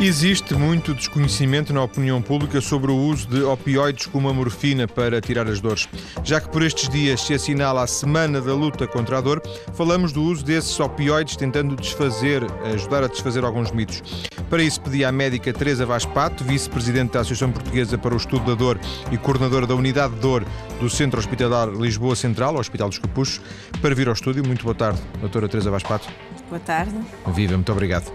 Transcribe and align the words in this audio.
Existe 0.00 0.54
muito 0.54 0.94
desconhecimento 0.94 1.72
na 1.72 1.82
opinião 1.82 2.22
pública 2.22 2.60
sobre 2.60 2.92
o 2.92 2.96
uso 2.96 3.26
de 3.26 3.42
opioides 3.42 4.06
como 4.06 4.28
a 4.28 4.32
morfina 4.32 4.86
para 4.86 5.20
tirar 5.20 5.48
as 5.48 5.60
dores. 5.60 5.88
Já 6.22 6.40
que 6.40 6.48
por 6.50 6.62
estes 6.62 6.88
dias 6.88 7.20
se 7.20 7.34
assinala 7.34 7.82
a 7.82 7.86
Semana 7.88 8.40
da 8.40 8.54
Luta 8.54 8.86
contra 8.86 9.18
a 9.18 9.20
Dor, 9.20 9.42
falamos 9.74 10.12
do 10.12 10.22
uso 10.22 10.44
desses 10.44 10.78
opioides 10.78 11.34
tentando 11.34 11.74
desfazer, 11.74 12.46
ajudar 12.72 13.02
a 13.02 13.08
desfazer 13.08 13.44
alguns 13.44 13.72
mitos. 13.72 14.00
Para 14.48 14.62
isso 14.62 14.80
pedi 14.80 15.04
à 15.04 15.10
médica 15.10 15.52
Teresa 15.52 15.84
Vaz 15.84 16.06
Pato, 16.06 16.44
vice-presidente 16.44 17.14
da 17.14 17.20
Associação 17.20 17.50
Portuguesa 17.50 17.98
para 17.98 18.14
o 18.14 18.18
Estudo 18.18 18.46
da 18.46 18.54
Dor 18.54 18.78
e 19.10 19.18
coordenadora 19.18 19.66
da 19.66 19.74
Unidade 19.74 20.14
de 20.14 20.20
Dor 20.20 20.44
do 20.78 20.88
Centro 20.88 21.18
Hospitalar 21.18 21.70
Lisboa 21.70 22.14
Central, 22.14 22.54
Hospital 22.54 22.88
dos 22.88 23.00
Capuchos, 23.00 23.40
para 23.82 23.96
vir 23.96 24.06
ao 24.06 24.14
estúdio. 24.14 24.46
Muito 24.46 24.62
boa 24.62 24.76
tarde, 24.76 25.00
doutora 25.20 25.48
Teresa 25.48 25.72
Vaz 25.72 25.82
Pato. 25.82 26.08
Boa 26.48 26.60
tarde. 26.60 26.94
Viva, 27.34 27.54
muito 27.54 27.70
obrigado. 27.70 28.10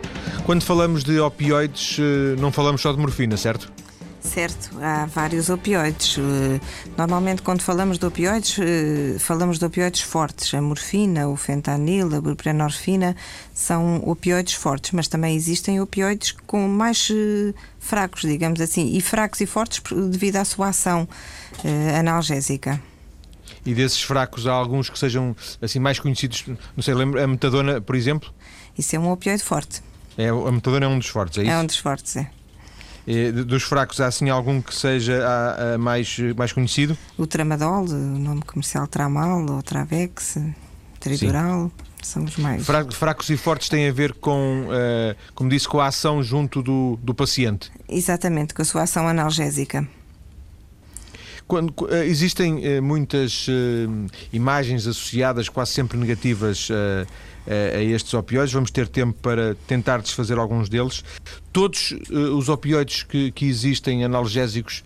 Quando 0.45 0.63
falamos 0.63 1.03
de 1.03 1.19
opioides, 1.19 1.97
eh, 1.99 2.35
não 2.39 2.51
falamos 2.51 2.81
só 2.81 2.91
de 2.91 2.99
morfina, 2.99 3.37
certo? 3.37 3.71
Certo, 4.19 4.71
há 4.81 5.05
vários 5.05 5.49
opioides. 5.49 6.17
Eh, 6.17 6.59
normalmente, 6.97 7.43
quando 7.43 7.61
falamos 7.61 7.99
de 7.99 8.05
opioides, 8.05 8.57
eh, 8.59 9.17
falamos 9.19 9.59
de 9.59 9.65
opioides 9.65 10.01
fortes. 10.01 10.51
A 10.53 10.61
morfina, 10.61 11.27
o 11.27 11.35
fentanil, 11.35 12.15
a 12.15 12.21
buprenorfina 12.21 13.15
são 13.53 14.01
opioides 14.03 14.55
fortes, 14.55 14.91
mas 14.93 15.07
também 15.07 15.35
existem 15.35 15.79
opioides 15.79 16.31
com 16.47 16.67
mais 16.67 17.11
fracos, 17.79 18.21
digamos 18.21 18.59
assim, 18.61 18.95
e 18.95 19.01
fracos 19.01 19.41
e 19.41 19.45
fortes 19.45 19.81
devido 20.09 20.37
à 20.37 20.45
sua 20.45 20.69
ação 20.69 21.07
analgésica. 21.99 22.81
E 23.65 23.73
desses 23.73 24.01
fracos 24.01 24.45
há 24.45 24.51
alguns 24.51 24.89
que 24.89 24.99
sejam 24.99 25.35
assim 25.61 25.79
mais 25.79 25.99
conhecidos, 25.99 26.45
não 26.75 26.83
sei, 26.83 26.93
lembro, 26.93 27.21
a 27.21 27.27
metadona, 27.27 27.79
por 27.79 27.95
exemplo? 27.95 28.33
Isso 28.77 28.95
é 28.95 28.99
um 28.99 29.11
opioide 29.11 29.43
forte. 29.43 29.81
É, 30.17 30.29
a 30.29 30.51
metadona 30.51 30.85
é 30.85 30.89
um 30.89 30.97
dos 30.97 31.07
fortes, 31.07 31.37
é 31.37 31.43
isso? 31.43 31.51
É 31.51 31.57
um 31.57 31.65
dos 31.65 31.77
fortes, 31.77 32.15
é. 32.17 32.29
E, 33.05 33.31
dos 33.31 33.63
fracos, 33.63 33.99
há 33.99 34.07
assim 34.07 34.29
algum 34.29 34.61
que 34.61 34.73
seja 34.73 35.25
a, 35.25 35.73
a 35.73 35.77
mais, 35.77 36.17
mais 36.37 36.51
conhecido? 36.53 36.97
O 37.17 37.27
tramadol, 37.27 37.85
o 37.85 38.19
nome 38.19 38.41
comercial 38.43 38.87
Tramal 38.87 39.45
ou 39.45 39.61
Travex, 39.61 40.37
Tritural. 40.99 41.69
Sim. 41.69 41.93
São 42.03 42.23
os 42.25 42.35
mais. 42.35 42.65
Fracos 42.91 43.29
e 43.29 43.37
fortes 43.37 43.69
têm 43.69 43.87
a 43.87 43.91
ver 43.93 44.13
com, 44.13 44.65
uh, 44.67 45.15
como 45.33 45.49
disse, 45.49 45.67
com 45.67 45.79
a 45.79 45.87
ação 45.87 46.21
junto 46.21 46.61
do, 46.61 46.99
do 47.01 47.13
paciente. 47.13 47.71
Exatamente, 47.87 48.53
com 48.53 48.61
a 48.61 48.65
sua 48.65 48.81
ação 48.83 49.07
analgésica. 49.07 49.87
Quando, 51.47 51.71
uh, 51.81 51.93
existem 52.03 52.79
uh, 52.79 52.81
muitas 52.81 53.47
uh, 53.47 53.51
imagens 54.31 54.87
associadas, 54.87 55.49
quase 55.49 55.71
sempre 55.71 55.97
negativas, 55.97 56.69
a 57.45 57.81
estes 57.81 58.13
opioides. 58.13 58.53
Vamos 58.53 58.71
ter 58.71 58.87
tempo 58.87 59.17
para 59.21 59.55
tentar 59.67 60.01
desfazer 60.01 60.37
alguns 60.37 60.69
deles. 60.69 61.03
Todos 61.51 61.93
os 62.09 62.47
opioides 62.47 63.03
que, 63.03 63.31
que 63.31 63.45
existem 63.45 64.05
analgésicos, 64.05 64.81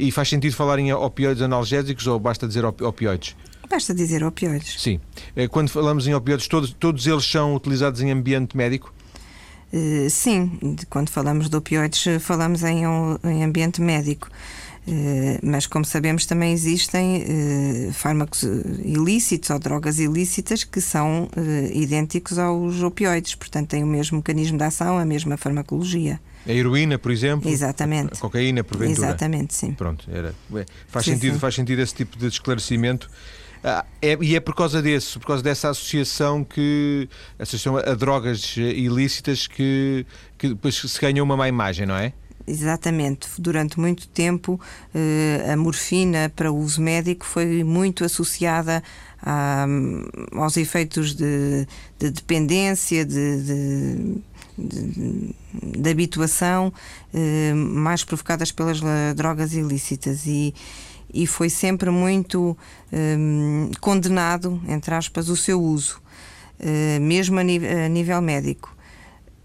e 0.00 0.10
faz 0.10 0.28
sentido 0.28 0.56
falar 0.56 0.80
em 0.80 0.92
opioides 0.92 1.40
analgésicos 1.40 2.08
ou 2.08 2.18
basta 2.18 2.48
dizer 2.48 2.64
opioides? 2.64 3.36
Basta 3.70 3.94
dizer 3.94 4.24
opioides. 4.24 4.82
Sim. 4.82 5.00
Quando 5.50 5.68
falamos 5.68 6.08
em 6.08 6.14
opioides, 6.14 6.48
todos, 6.48 6.72
todos 6.72 7.06
eles 7.06 7.24
são 7.24 7.54
utilizados 7.54 8.00
em 8.00 8.10
ambiente 8.10 8.56
médico? 8.56 8.92
sim, 10.08 10.76
quando 10.88 11.10
falamos 11.10 11.48
de 11.48 11.56
opioides, 11.56 12.04
falamos 12.20 12.62
em, 12.62 12.82
em 13.24 13.44
ambiente 13.44 13.80
médico. 13.80 14.28
Eh, 14.86 15.38
mas, 15.42 15.66
como 15.66 15.84
sabemos, 15.84 16.26
também 16.26 16.52
existem 16.52 17.22
eh, 17.22 17.92
fármacos 17.92 18.42
ilícitos 18.42 19.48
ou 19.50 19.58
drogas 19.58 19.98
ilícitas 19.98 20.62
que 20.62 20.80
são 20.80 21.28
eh, 21.36 21.70
idênticos 21.74 22.38
aos 22.38 22.82
opioides, 22.82 23.34
portanto, 23.34 23.70
têm 23.70 23.82
o 23.82 23.86
mesmo 23.86 24.18
mecanismo 24.18 24.58
de 24.58 24.64
ação, 24.64 24.98
a 24.98 25.04
mesma 25.04 25.36
farmacologia. 25.36 26.20
A 26.46 26.52
heroína, 26.52 26.98
por 26.98 27.10
exemplo? 27.10 27.48
Exatamente. 27.48 28.12
A 28.12 28.16
cocaína, 28.20 28.62
porventura? 28.62 29.08
Exatamente, 29.08 29.54
sim. 29.54 29.72
Pronto, 29.72 30.06
era. 30.10 30.34
Faz, 30.88 31.06
sim, 31.06 31.12
sentido, 31.12 31.34
sim. 31.34 31.40
faz 31.40 31.54
sentido 31.54 31.80
esse 31.80 31.94
tipo 31.94 32.18
de 32.18 32.26
esclarecimento. 32.26 33.10
Ah, 33.66 33.86
é, 34.02 34.18
e 34.20 34.36
é 34.36 34.40
por 34.40 34.54
causa 34.54 34.82
desse, 34.82 35.18
por 35.18 35.26
causa 35.26 35.42
dessa 35.42 35.70
associação 35.70 36.44
que 36.44 37.08
associação 37.38 37.78
a 37.78 37.94
drogas 37.94 38.58
ilícitas 38.58 39.46
que, 39.46 40.04
que 40.36 40.48
depois 40.48 40.74
se 40.74 41.00
ganha 41.00 41.22
uma 41.22 41.34
má 41.34 41.48
imagem, 41.48 41.86
não 41.86 41.96
é? 41.96 42.12
Exatamente. 42.46 43.28
Durante 43.38 43.80
muito 43.80 44.06
tempo, 44.08 44.60
eh, 44.94 45.50
a 45.50 45.56
morfina 45.56 46.30
para 46.34 46.52
uso 46.52 46.80
médico 46.82 47.24
foi 47.24 47.64
muito 47.64 48.04
associada 48.04 48.82
a, 49.22 49.66
aos 50.32 50.56
efeitos 50.58 51.14
de, 51.14 51.66
de 51.98 52.10
dependência, 52.10 53.04
de, 53.04 53.42
de, 53.42 54.22
de, 54.58 55.34
de 55.80 55.90
habituação, 55.90 56.70
eh, 57.14 57.54
mais 57.54 58.04
provocadas 58.04 58.52
pelas 58.52 58.78
drogas 59.16 59.54
ilícitas. 59.54 60.26
E, 60.26 60.54
e 61.12 61.26
foi 61.26 61.48
sempre 61.48 61.88
muito 61.90 62.54
eh, 62.92 63.16
condenado, 63.80 64.60
entre 64.68 64.94
aspas, 64.94 65.30
o 65.30 65.36
seu 65.36 65.62
uso, 65.62 66.02
mesmo 67.00 67.38
a 67.38 67.42
nível 67.88 68.20
médico. 68.20 68.73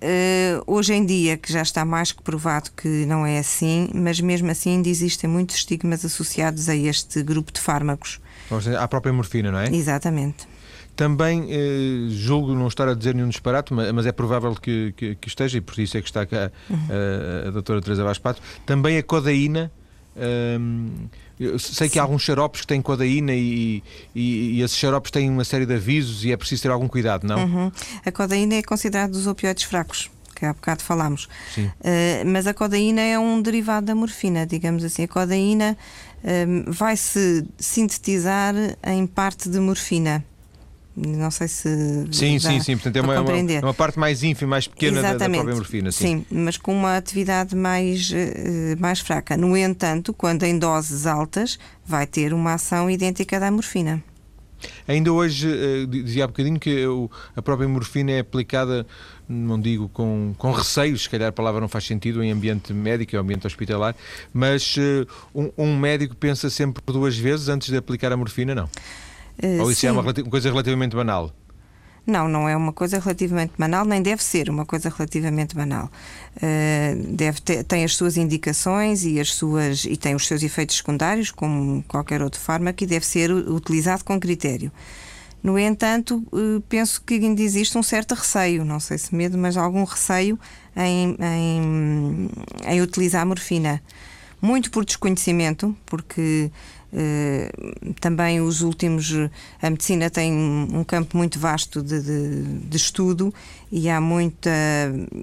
Uh, 0.02 0.64
hoje 0.66 0.94
em 0.94 1.06
dia, 1.06 1.36
que 1.36 1.52
já 1.52 1.62
está 1.62 1.84
mais 1.84 2.14
que 2.14 2.24
provado 2.24 2.72
que 2.72 2.88
não 3.06 3.26
é 3.26 3.38
assim, 3.38 3.90
mas 3.94 4.22
mesmo 4.22 4.50
assim 4.50 4.72
ainda 4.72 4.88
existem 4.88 5.30
muitos 5.30 5.58
estigmas 5.58 6.06
associados 6.06 6.70
a 6.70 6.76
este 6.76 7.22
grupo 7.22 7.52
de 7.52 7.60
fármacos. 7.60 8.20
À 8.80 8.88
própria 8.88 9.12
morfina, 9.12 9.52
não 9.52 9.60
é? 9.60 9.68
Exatamente. 9.68 10.48
Também 10.96 11.42
uh, 11.42 12.10
julgo 12.10 12.56
não 12.56 12.68
estar 12.68 12.88
a 12.88 12.94
dizer 12.94 13.14
nenhum 13.14 13.28
disparate, 13.28 13.74
mas, 13.74 13.92
mas 13.92 14.06
é 14.06 14.12
provável 14.12 14.56
que, 14.56 14.94
que, 14.96 15.16
que, 15.16 15.28
esteja, 15.28 15.58
e 15.58 15.62
por 15.62 15.78
isso 15.78 15.98
é 15.98 16.02
que 16.02 16.08
está 16.08 16.26
cá 16.26 16.50
uhum. 16.70 16.78
uh, 16.78 17.48
a 17.50 17.52
doutora 17.52 17.82
Teresa 17.82 18.04
Vaz 18.04 18.18
Pato. 18.18 18.42
Também 18.66 18.98
a 18.98 19.04
codeína. 19.04 19.72
Ehm, 20.18 21.08
eu 21.40 21.58
sei 21.58 21.88
que 21.88 21.98
há 21.98 22.02
alguns 22.02 22.22
xaropes 22.22 22.62
que 22.62 22.68
têm 22.68 22.82
codeína 22.82 23.34
e, 23.34 23.82
e, 24.14 24.58
e, 24.58 24.62
esses 24.62 24.78
xaropes 24.78 25.10
têm 25.10 25.30
uma 25.30 25.46
série 25.46 25.66
de 25.66 25.74
avisos 25.74 26.26
e 26.26 26.32
é 26.32 26.38
preciso 26.38 26.64
ter 26.64 26.70
algum 26.70 26.88
cuidado, 26.88 27.26
não? 27.26 27.46
Uhum. 27.46 27.72
A 28.06 28.12
codeína 28.12 28.56
é 28.56 28.62
considerada 28.62 29.14
dos 29.14 29.26
opioides 29.26 29.64
fracos 29.64 30.10
que 30.36 30.46
há 30.46 30.54
bocado 30.54 30.82
falámos. 30.82 31.26
Uh, 31.58 32.26
mas 32.26 32.48
a 32.48 32.54
codeína 32.54 33.02
é 33.02 33.20
um 33.20 33.42
derivado 33.42 33.88
da 33.88 33.96
morfina, 33.96 34.46
digamos 34.46 34.84
assim. 34.86 35.04
A 35.04 35.08
codeína 35.08 35.78
uh, 36.24 36.72
vai 36.72 36.96
se 36.96 37.46
sintetizar 37.58 38.56
em 38.84 39.06
parte 39.06 39.50
de 39.50 39.60
morfina. 39.60 40.24
Não 40.96 41.32
sei 41.32 41.48
se. 41.48 41.70
Sim, 42.12 42.40
sim, 42.40 42.60
sim. 42.60 42.76
Portanto, 42.76 42.96
é 42.98 43.02
uma, 43.02 43.22
uma, 43.22 43.60
uma, 43.64 43.74
parte 43.74 43.98
mais 43.98 44.24
ínfima, 44.24 44.52
mais 44.52 44.68
pequena 44.68 45.02
da, 45.02 45.14
da, 45.14 45.30
própria 45.30 45.56
morfina. 45.56 45.92
Sim. 45.92 46.20
sim, 46.20 46.26
mas 46.30 46.58
com 46.58 46.74
uma 46.74 46.98
atividade 46.98 47.56
mais, 47.56 48.12
uh, 48.12 48.16
mais 48.80 49.00
fraca. 49.00 49.38
No 49.38 49.56
entanto, 49.56 50.14
quando 50.14 50.44
em 50.44 50.58
doses 50.58 51.06
altas, 51.06 51.58
vai 51.86 52.06
ter 52.06 52.34
uma 52.34 52.56
ação 52.56 52.90
idêntica 52.90 53.40
da 53.40 53.50
morfina. 53.50 54.04
Ainda 54.88 55.14
hoje, 55.14 55.48
uh, 55.48 55.88
dizia 55.88 56.26
há 56.26 56.28
bocadinho 56.28 56.60
que 56.60 56.84
a 57.36 57.42
própria 57.42 57.68
morfina 57.68 58.12
é 58.12 58.20
aplicada, 58.20 58.86
não 59.28 59.60
digo 59.60 59.88
com, 59.90 60.34
com 60.38 60.52
receios, 60.52 61.04
se 61.04 61.10
calhar 61.10 61.30
a 61.30 61.32
palavra 61.32 61.62
não 61.62 61.70
faz 61.70 61.86
sentido 61.86 62.22
em 62.22 62.32
ambiente 62.32 62.74
médico, 62.74 63.16
em 63.16 63.20
ambiente 63.20 63.48
hospitalar, 63.48 63.96
mas 64.34 64.76
uh, 64.76 65.08
um, 65.34 65.52
um 65.58 65.78
médico 65.78 66.14
pensa 66.16 66.50
sempre 66.50 66.84
duas 66.86 67.18
vezes 67.18 67.48
antes 67.48 67.70
de 67.70 67.78
aplicar 67.78 68.12
a 68.12 68.18
morfina, 68.18 68.54
não? 68.54 68.70
Uh, 69.42 69.64
Ou 69.64 69.72
isso 69.72 69.82
sim. 69.82 69.88
é 69.88 69.92
uma, 69.92 70.02
uma 70.02 70.14
coisa 70.14 70.50
relativamente 70.50 70.96
banal? 70.96 71.34
Não, 72.06 72.28
não 72.28 72.50
é 72.50 72.56
uma 72.56 72.74
coisa 72.74 73.00
relativamente 73.00 73.54
banal, 73.58 73.86
nem 73.86 74.02
deve 74.02 74.24
ser 74.24 74.50
uma 74.50 74.66
coisa 74.66 74.90
relativamente 74.90 75.56
banal. 75.56 75.92
Uh, 76.38 77.16
deve 77.16 77.40
ter, 77.42 77.64
tem 77.64 77.84
as 77.84 77.96
suas 77.96 78.18
indicações 78.18 79.06
e, 79.06 79.20
as 79.20 79.34
suas, 79.34 79.86
e 79.86 79.96
tem 79.96 80.16
os 80.16 80.26
seus 80.26 80.42
efeitos 80.42 80.78
secundários, 80.78 81.30
como 81.30 81.84
qualquer 81.88 82.22
outro 82.22 82.40
fármaco, 82.40 82.84
e 82.84 82.88
deve 82.88 83.06
ser 83.06 83.32
utilizado 83.32 84.04
com 84.04 84.20
critério. 84.20 84.72
No 85.42 85.58
entanto, 85.58 86.24
uh, 86.34 86.62
penso 86.68 87.02
que 87.02 87.14
ainda 87.14 87.42
existe 87.42 87.78
um 87.78 87.84
certo 87.84 88.14
receio, 88.14 88.66
não 88.66 88.80
sei 88.80 88.98
se 88.98 89.16
medo, 89.16 89.38
mas 89.38 89.56
algum 89.56 89.84
receio 89.84 90.38
em, 90.76 91.16
em, 91.20 92.30
em 92.66 92.82
utilizar 92.82 93.22
a 93.22 93.26
morfina. 93.26 93.82
Muito 94.42 94.72
por 94.72 94.86
desconhecimento, 94.86 95.76
porque 95.86 96.50
eh, 96.50 96.52
também 98.00 98.42
os 98.42 98.62
últimos. 98.62 99.14
A 99.62 99.70
medicina 99.70 100.10
tem 100.10 100.34
um 100.34 100.84
campo 100.84 101.16
muito 101.18 101.40
vasto 101.40 101.82
de, 101.82 102.02
de, 102.02 102.44
de 102.44 102.78
estudo 102.78 103.34
e 103.72 103.90
há 103.90 104.02
muita. 104.02 104.50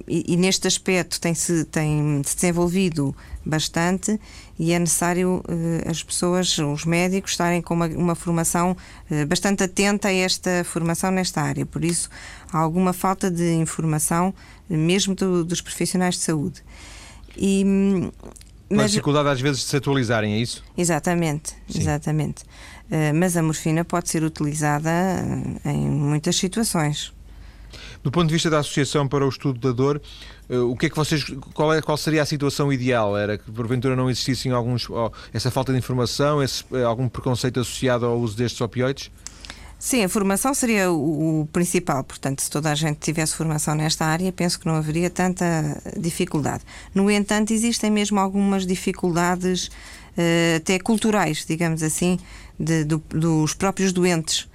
E, 0.07 0.33
e, 0.33 0.37
neste 0.37 0.67
aspecto 0.69 1.21
tem-se 1.21 1.65
tem 1.65 2.23
-se 2.25 2.37
desenvolvido 2.37 3.15
bastante 3.45 4.21
e 4.59 4.73
é 4.73 4.79
necessário 4.79 5.43
uh, 5.49 5.91
as 5.91 6.03
pessoas, 6.03 6.59
os 6.59 6.85
médicos, 6.85 7.33
estarem 7.33 7.61
com 7.61 7.75
uma, 7.75 7.87
uma 7.89 8.15
formação 8.15 8.77
uh, 9.11 9.27
bastante 9.27 9.63
atenta 9.63 10.09
a 10.09 10.13
esta 10.13 10.65
formação 10.65 11.11
nesta 11.11 11.43
área. 11.43 11.67
Por 11.67 11.85
isso, 11.85 12.09
há 12.53 12.59
alguma 12.59 12.93
falta 12.93 13.31
de 13.31 13.55
informação, 13.55 14.35
mesmo 14.69 15.15
do, 15.15 15.45
dos 15.45 15.61
profissionais 15.61 16.17
de 16.17 16.23
saúde. 16.23 16.63
E, 17.37 17.65
com 18.69 18.77
mas, 18.77 18.91
dificuldade 18.91 19.29
às 19.29 19.41
vezes 19.41 19.63
de 19.63 19.67
se 19.67 19.77
atualizarem, 19.77 20.35
é 20.35 20.39
isso? 20.39 20.65
Exatamente, 20.77 21.51
Sim. 21.69 21.81
exatamente. 21.81 22.43
Uh, 22.91 23.15
mas 23.15 23.37
a 23.37 23.43
morfina 23.43 23.85
pode 23.85 24.09
ser 24.09 24.23
utilizada 24.23 24.91
uh, 24.91 25.69
em 25.69 25.89
muitas 25.89 26.37
situações. 26.37 27.13
Do 28.03 28.11
ponto 28.11 28.29
de 28.29 28.35
vista 28.35 28.49
da 28.49 28.59
Associação 28.59 29.09
para 29.09 29.25
o 29.25 29.29
Estudo 29.29 29.59
da 29.59 29.73
Dor, 29.73 30.01
eh, 30.49 30.59
o 30.59 30.77
que 30.77 30.87
é 30.87 30.91
que 30.91 30.97
vocês, 30.97 31.25
qual, 31.55 31.75
é, 31.75 31.83
qual 31.83 31.97
seria 31.97 32.23
a 32.23 32.27
situação 32.27 32.73
ideal? 32.73 33.17
Era 33.17 33.37
que 33.37 33.51
porventura 33.51 33.97
não 33.97 34.09
existissem 34.09 34.53
alguns, 34.53 34.87
essa 35.33 35.51
falta 35.51 35.73
de 35.73 35.79
informação, 35.79 36.43
esse, 36.43 36.65
eh, 36.73 36.83
algum 36.83 37.09
preconceito 37.09 37.61
associado 37.61 38.07
ao 38.07 38.19
uso 38.19 38.37
destes 38.37 38.61
opioides? 38.61 39.11
Sim, 39.79 40.05
a 40.05 40.09
formação 40.09 40.55
seria 40.55 40.91
o, 40.91 41.47
principal. 41.53 42.03
Portanto, 42.03 42.41
se 42.41 42.51
toda 42.51 42.71
a 42.71 42.75
gente 42.75 42.99
tivesse 42.99 43.35
formação 43.35 43.75
nesta 43.75 44.07
área, 44.07 44.33
penso 44.33 44.59
que 44.59 44.67
não 44.67 44.75
haveria 44.75 45.11
tanta 45.11 45.45
dificuldade. 45.97 46.65
No 46.95 47.11
entanto, 47.11 47.53
existem 47.53 47.91
mesmo 47.91 48.19
algumas 48.19 48.67
dificuldades, 48.67 49.67
uh, 49.67 50.57
até 50.57 50.79
culturais, 50.79 51.45
digamos 51.47 51.83
assim, 51.83 52.19
de, 52.59 52.85
do, 52.85 53.03
dos 53.11 53.53
próprios 53.53 53.93
doentes. 53.93 54.49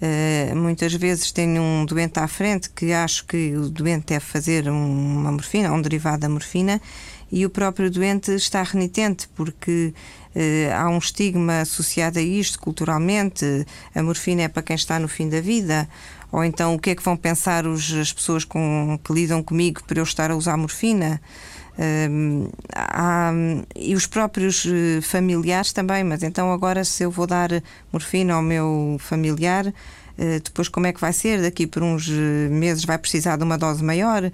Uh, 0.00 0.54
muitas 0.54 0.94
vezes 0.94 1.32
tenho 1.32 1.60
um 1.60 1.84
doente 1.84 2.20
à 2.20 2.28
frente 2.28 2.70
que 2.70 2.92
acho 2.92 3.26
que 3.26 3.56
o 3.56 3.68
doente 3.68 4.06
deve 4.06 4.24
fazer 4.24 4.68
uma 4.68 5.32
morfina, 5.32 5.72
um 5.72 5.82
derivado 5.82 6.20
da 6.20 6.28
morfina, 6.28 6.80
e 7.30 7.44
o 7.44 7.50
próprio 7.50 7.90
doente 7.90 8.32
está 8.32 8.62
renitente 8.62 9.28
porque 9.34 9.92
uh, 10.34 10.74
há 10.74 10.88
um 10.88 10.98
estigma 10.98 11.60
associado 11.60 12.18
a 12.18 12.22
isto 12.22 12.58
culturalmente. 12.58 13.66
A 13.94 14.02
morfina 14.02 14.42
é 14.42 14.48
para 14.48 14.62
quem 14.62 14.76
está 14.76 14.98
no 14.98 15.08
fim 15.08 15.28
da 15.28 15.40
vida. 15.40 15.88
Ou 16.30 16.44
então, 16.44 16.74
o 16.74 16.78
que 16.78 16.90
é 16.90 16.94
que 16.94 17.02
vão 17.02 17.16
pensar 17.16 17.66
os, 17.66 17.92
as 17.92 18.12
pessoas 18.12 18.44
com, 18.44 18.98
que 19.02 19.12
lidam 19.12 19.42
comigo 19.42 19.82
por 19.84 19.96
eu 19.96 20.04
estar 20.04 20.30
a 20.30 20.36
usar 20.36 20.56
morfina? 20.56 21.20
Uh, 21.78 22.50
há, 22.74 23.30
e 23.76 23.94
os 23.94 24.04
próprios 24.04 24.66
eh, 24.66 25.00
familiares 25.00 25.72
também, 25.72 26.02
mas 26.02 26.24
então 26.24 26.52
agora 26.52 26.84
se 26.84 27.04
eu 27.04 27.10
vou 27.10 27.24
dar 27.24 27.50
morfina 27.92 28.34
ao 28.34 28.42
meu 28.42 28.96
familiar, 28.98 29.64
uh, 29.68 30.40
depois 30.42 30.68
como 30.68 30.88
é 30.88 30.92
que 30.92 31.00
vai 31.00 31.12
ser? 31.12 31.40
Daqui 31.40 31.68
por 31.68 31.84
uns 31.84 32.08
meses 32.08 32.84
vai 32.84 32.98
precisar 32.98 33.36
de 33.36 33.44
uma 33.44 33.56
dose 33.56 33.84
maior 33.84 34.28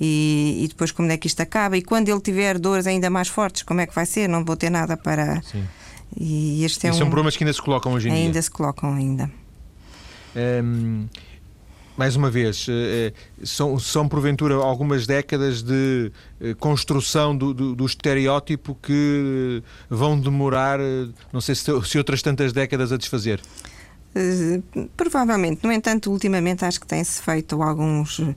e, 0.00 0.64
e, 0.64 0.68
depois 0.68 0.90
como 0.90 1.10
é 1.12 1.16
que 1.16 1.26
isto 1.26 1.40
acaba? 1.40 1.76
E 1.76 1.82
quando 1.82 2.08
ele 2.08 2.20
tiver 2.20 2.58
dores 2.58 2.86
ainda 2.86 3.10
mais 3.10 3.28
fortes, 3.28 3.62
como 3.62 3.80
é 3.80 3.86
que 3.86 3.94
vai 3.94 4.06
ser? 4.06 4.28
Não 4.28 4.44
vou 4.44 4.56
ter 4.56 4.70
nada 4.70 4.96
para. 4.96 5.42
Sim. 5.42 5.64
E 6.18 6.64
este 6.64 6.86
é 6.86 6.90
e 6.90 6.92
um... 6.92 6.96
são 6.96 7.06
problemas 7.06 7.36
que 7.36 7.44
ainda 7.44 7.52
se 7.52 7.62
colocam 7.62 7.92
hoje 7.92 8.08
em 8.08 8.10
ainda 8.10 8.20
dia. 8.20 8.28
Ainda 8.28 8.42
se 8.42 8.50
colocam 8.50 8.94
ainda. 8.94 9.30
Um 10.34 11.06
mais 12.00 12.16
uma 12.16 12.30
vez, 12.30 12.66
eh, 12.66 13.12
eh, 13.12 13.44
são, 13.44 13.78
são 13.78 14.08
porventura 14.08 14.54
algumas 14.54 15.06
décadas 15.06 15.62
de 15.62 16.10
eh, 16.40 16.54
construção 16.54 17.36
do, 17.36 17.52
do, 17.52 17.76
do 17.76 17.84
estereótipo 17.84 18.74
que 18.82 19.62
vão 19.90 20.18
demorar, 20.18 20.78
não 21.30 21.42
sei 21.42 21.54
se, 21.54 21.64
se 21.84 21.98
outras 21.98 22.22
tantas 22.22 22.54
décadas 22.54 22.90
a 22.90 22.96
desfazer. 22.96 23.38
Provavelmente. 24.96 25.64
No 25.64 25.72
entanto, 25.72 26.10
ultimamente 26.10 26.64
acho 26.64 26.80
que 26.80 26.86
tem-se 26.86 27.22
feito 27.22 27.62
alguns 27.62 28.18
uh, 28.18 28.34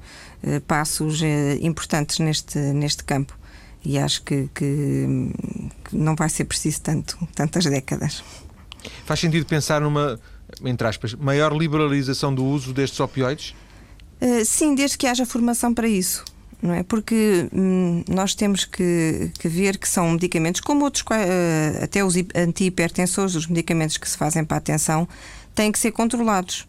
passos 0.67 1.21
uh, 1.21 1.25
importantes 1.61 2.19
neste, 2.19 2.59
neste 2.59 3.03
campo 3.03 3.37
e 3.83 3.97
acho 3.97 4.23
que, 4.23 4.49
que, 4.53 5.31
que, 5.83 5.95
não 5.95 6.15
vai 6.15 6.29
ser 6.29 6.45
preciso 6.45 6.81
tanto, 6.81 7.17
tantas 7.35 7.65
décadas. 7.65 8.23
Faz 9.05 9.19
sentido 9.19 9.45
pensar 9.45 9.81
numa 9.81 10.19
entre 10.63 10.87
aspas, 10.87 11.13
maior 11.13 11.55
liberalização 11.55 12.33
do 12.33 12.43
uso 12.43 12.73
destes 12.73 12.99
opioides? 12.99 13.55
Uh, 14.21 14.45
sim, 14.45 14.75
desde 14.75 14.97
que 14.97 15.07
haja 15.07 15.25
formação 15.25 15.73
para 15.73 15.87
isso. 15.87 16.23
Não 16.61 16.73
é? 16.73 16.81
Porque 16.81 17.49
hum, 17.51 18.03
nós 18.07 18.33
temos 18.33 18.63
que, 18.63 19.31
que, 19.37 19.49
ver 19.49 19.77
que 19.77 19.87
são 19.87 20.11
medicamentos, 20.11 20.61
como 20.61 20.85
outros, 20.85 21.03
uh, 21.03 21.83
até 21.83 22.03
os 22.05 22.15
antihipertensores, 22.33 23.35
os 23.35 23.47
medicamentos 23.47 23.97
que 23.97 24.07
se 24.07 24.17
fazem 24.17 24.45
para 24.45 24.57
a 24.57 24.59
atenção, 24.59 25.07
têm 25.55 25.71
que 25.71 25.79
ser 25.79 25.91
controlados. 25.91 26.67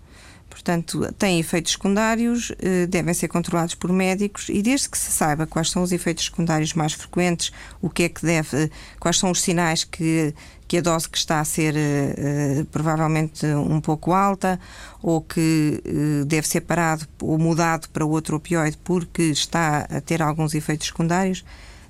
Portanto, 0.54 1.12
têm 1.18 1.40
efeitos 1.40 1.72
secundários, 1.72 2.52
eh, 2.60 2.86
devem 2.86 3.12
ser 3.12 3.26
controlados 3.26 3.74
por 3.74 3.92
médicos 3.92 4.48
e 4.48 4.62
desde 4.62 4.88
que 4.88 4.96
se 4.96 5.10
saiba 5.10 5.48
quais 5.48 5.68
são 5.68 5.82
os 5.82 5.90
efeitos 5.90 6.26
secundários 6.26 6.74
mais 6.74 6.92
frequentes, 6.92 7.52
o 7.82 7.90
que 7.90 8.04
é 8.04 8.08
que 8.08 8.24
deve, 8.24 8.70
quais 9.00 9.18
são 9.18 9.32
os 9.32 9.42
sinais 9.42 9.82
que, 9.82 10.32
que 10.68 10.78
a 10.78 10.80
dose 10.80 11.08
que 11.08 11.18
está 11.18 11.40
a 11.40 11.44
ser 11.44 11.74
uh, 11.74 12.64
provavelmente 12.66 13.44
um 13.46 13.80
pouco 13.80 14.12
alta 14.12 14.60
ou 15.02 15.20
que 15.20 15.82
deve 16.26 16.46
ser 16.46 16.60
parado 16.60 17.06
ou 17.20 17.36
mudado 17.36 17.88
para 17.88 18.06
outro 18.06 18.36
opioide 18.36 18.78
porque 18.84 19.24
está 19.24 19.80
a 19.90 20.00
ter 20.00 20.22
alguns 20.22 20.54
efeitos 20.54 20.86
secundários, 20.86 21.44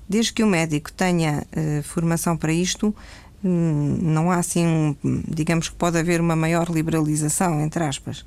desde 0.09 0.33
que 0.33 0.43
o 0.43 0.47
médico 0.47 0.91
tenha 0.91 1.45
formação 1.83 2.35
para 2.35 2.51
isto, 2.51 2.93
não 3.43 4.31
há 4.31 4.37
assim, 4.37 4.97
digamos 5.27 5.69
que 5.69 5.75
pode 5.75 5.97
haver 5.97 6.19
uma 6.19 6.35
maior 6.35 6.69
liberalização, 6.69 7.61
entre 7.61 7.83
aspas. 7.83 8.25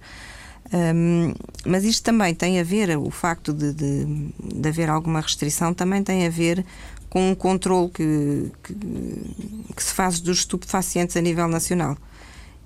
Um, 0.73 1.33
mas 1.65 1.85
isto 1.85 2.03
também 2.03 2.35
tem 2.35 2.61
a 2.61 2.63
ver, 2.63 2.97
o 2.99 3.11
facto 3.11 3.53
de, 3.53 3.73
de, 3.73 4.05
de, 4.55 4.69
haver 4.69 4.91
alguma 4.91 5.21
restrição 5.21 5.73
também 5.73 6.03
tem 6.03 6.27
a 6.27 6.31
ver 6.31 6.65
com 7.09 7.31
um 7.31 7.35
controle 7.35 7.89
que, 7.91 8.53
que, 8.63 8.75
que 9.75 9.83
se 9.83 9.95
faz 9.95 10.21
dos 10.21 10.41
estupefacientes 10.41 11.17
a 11.17 11.21
nível 11.23 11.49
nacional. 11.49 11.97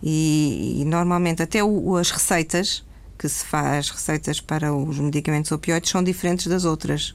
E, 0.02 0.80
e 0.80 0.84
normalmente 0.84 1.42
até 1.42 1.62
o, 1.62 1.96
as 1.96 2.10
receitas 2.10 2.84
que 3.16 3.28
se 3.28 3.44
faz, 3.44 3.88
receitas 3.88 4.40
para 4.40 4.74
os 4.74 4.98
medicamentos 4.98 5.52
opioides 5.52 5.90
são 5.90 6.02
diferentes 6.02 6.48
das 6.48 6.64
outras. 6.64 7.14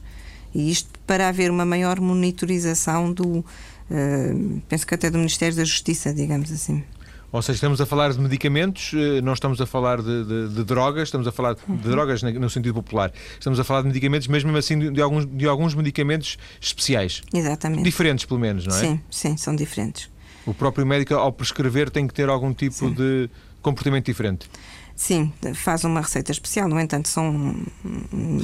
E 0.56 0.72
isto 0.72 0.90
para 1.06 1.28
haver 1.28 1.52
uma 1.52 1.66
maior 1.66 2.00
monitorização 2.00 3.12
do, 3.12 3.44
uh, 3.90 4.62
penso 4.68 4.86
que 4.86 4.96
até 4.96 5.10
do 5.10 5.18
Ministério 5.18 5.56
da 5.56 5.64
Justiça, 5.64 6.14
digamos 6.14 6.52
assim. 6.52 6.84
Ou 7.32 7.42
seja, 7.42 7.56
estamos 7.56 7.82
a 7.82 7.86
falar 7.86 8.14
de 8.14 8.20
medicamentos, 8.20 8.94
eh, 8.94 9.22
não 9.22 9.34
estamos 9.34 9.60
a 9.60 9.66
falar 9.66 10.02
de, 10.02 10.24
de, 10.24 10.48
de 10.48 10.64
drogas, 10.64 11.10
estamos 11.10 11.28
a 11.28 11.32
falar 11.32 11.56
de, 11.56 11.62
uhum. 11.68 11.76
drogas 11.76 12.24
no 12.24 12.50
sentido 12.50 12.74
popular. 12.74 13.12
Estamos 13.34 13.60
a 13.60 13.66
falar 13.66 13.82
de 13.82 13.88
medicamentos, 13.90 14.30
mesmo 14.30 14.56
assim, 14.56 14.80
de, 14.80 14.92
de, 14.92 15.02
alguns, 15.02 15.26
de 15.26 15.46
alguns 15.46 15.76
medicamentos 15.76 16.38
especiais. 16.62 17.22
Exatamente. 17.34 17.84
Diferentes, 17.84 18.24
pelo 18.24 18.40
menos, 18.40 18.66
não 18.66 18.76
é? 18.76 18.80
Sim, 18.80 19.02
sim, 19.12 19.36
são 19.36 19.54
diferentes. 19.54 20.10
O 20.46 20.54
próprio 20.54 20.86
médico, 20.86 21.16
ao 21.16 21.34
prescrever, 21.34 21.90
tem 21.90 22.08
que 22.08 22.14
ter 22.14 22.30
algum 22.30 22.54
tipo 22.54 22.74
sim. 22.74 22.94
de 22.94 23.30
comportamento 23.62 24.06
diferente. 24.06 24.50
Sim, 24.98 25.32
faz 25.54 25.84
uma 25.84 26.02
receita 26.02 26.32
especial, 26.32 26.68
no 26.68 26.80
entanto, 26.80 27.08
são 27.08 27.56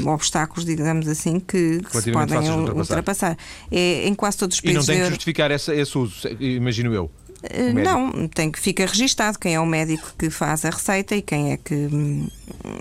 obstáculos, 0.05 0.63
digamos 0.63 1.07
assim, 1.07 1.39
que, 1.39 1.79
que 1.79 2.01
se 2.01 2.11
podem 2.11 2.37
ultrapassar. 2.37 2.77
ultrapassar. 2.77 3.37
É, 3.71 4.07
em 4.07 4.13
quase 4.13 4.37
todos 4.37 4.57
os 4.57 4.61
países. 4.61 4.87
E 4.87 4.91
não 4.91 4.95
tem 4.95 5.03
que 5.03 5.09
justificar 5.09 5.49
essa, 5.49 5.73
esse 5.73 5.97
uso, 5.97 6.15
imagino 6.39 6.93
eu. 6.93 7.09
Eh, 7.41 7.73
não, 7.73 8.27
tem 8.27 8.51
que 8.51 8.59
ficar 8.59 8.87
registado 8.87 9.39
quem 9.39 9.55
é 9.55 9.59
o 9.59 9.65
médico 9.65 10.13
que 10.15 10.29
faz 10.29 10.63
a 10.63 10.69
receita 10.69 11.15
e 11.15 11.23
quem 11.23 11.53
é 11.53 11.57
que 11.57 11.89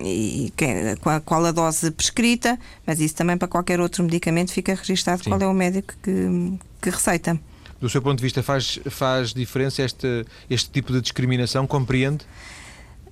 e 0.05 0.53
quem, 0.55 0.95
qual, 1.01 1.21
qual, 1.23 1.47
a 1.47 1.51
dose 1.51 1.91
prescrita, 1.91 2.59
mas 2.87 3.01
isso 3.01 3.15
também 3.15 3.39
para 3.39 3.49
qualquer 3.49 3.81
outro 3.81 4.05
medicamento 4.05 4.53
fica 4.53 4.75
registado 4.75 5.25
Sim. 5.25 5.31
qual 5.31 5.41
é 5.41 5.47
o 5.47 5.55
médico 5.55 5.95
que, 6.03 6.59
que 6.81 6.91
receita. 6.91 7.41
Do 7.81 7.89
seu 7.89 8.01
ponto 8.01 8.19
de 8.19 8.23
vista, 8.23 8.43
faz, 8.43 8.79
faz 8.89 9.33
diferença 9.35 9.83
este, 9.83 10.25
este 10.49 10.71
tipo 10.71 10.93
de 10.93 11.01
discriminação? 11.01 11.67
Compreende? 11.67 12.25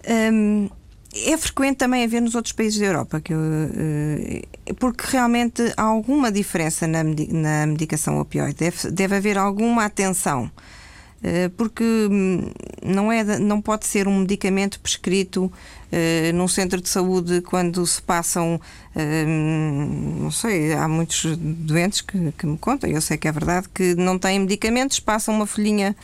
Hum, 0.08 0.68
é 1.14 1.36
frequente 1.36 1.78
também 1.78 2.04
haver 2.04 2.22
nos 2.22 2.34
outros 2.34 2.52
países 2.52 2.78
da 2.78 2.86
Europa, 2.86 3.20
que 3.20 3.32
eh, 3.32 4.42
porque 4.78 5.04
realmente 5.08 5.72
há 5.76 5.82
alguma 5.82 6.30
diferença 6.30 6.86
na, 6.86 7.02
na 7.02 7.66
medicação 7.66 8.20
opioide. 8.20 8.54
Deve, 8.54 8.90
deve 8.90 9.16
haver 9.16 9.36
alguma 9.36 9.84
atenção. 9.84 10.50
Eh, 11.22 11.50
porque 11.56 11.84
hum, 11.84 12.50
não, 12.82 13.12
é, 13.12 13.38
não 13.38 13.60
pode 13.60 13.86
ser 13.86 14.08
um 14.08 14.20
medicamento 14.20 14.80
prescrito 14.80 15.52
uh, 15.92 16.32
num 16.34 16.48
centro 16.48 16.80
de 16.80 16.88
saúde 16.88 17.40
quando 17.42 17.84
se 17.86 18.00
passam, 18.00 18.60
uh, 18.94 20.20
não 20.20 20.30
sei, 20.30 20.72
há 20.72 20.88
muitos 20.88 21.36
doentes 21.36 22.00
que, 22.00 22.32
que, 22.32 22.46
me 22.46 22.58
contam, 22.58 22.88
eu 22.90 23.00
sei 23.00 23.16
que 23.16 23.28
é 23.28 23.32
verdade, 23.32 23.68
que 23.72 23.94
não 23.94 24.18
têm 24.18 24.40
medicamentos, 24.40 25.00
passam 25.00 25.34
uma 25.34 25.46
folhinha 25.46 25.96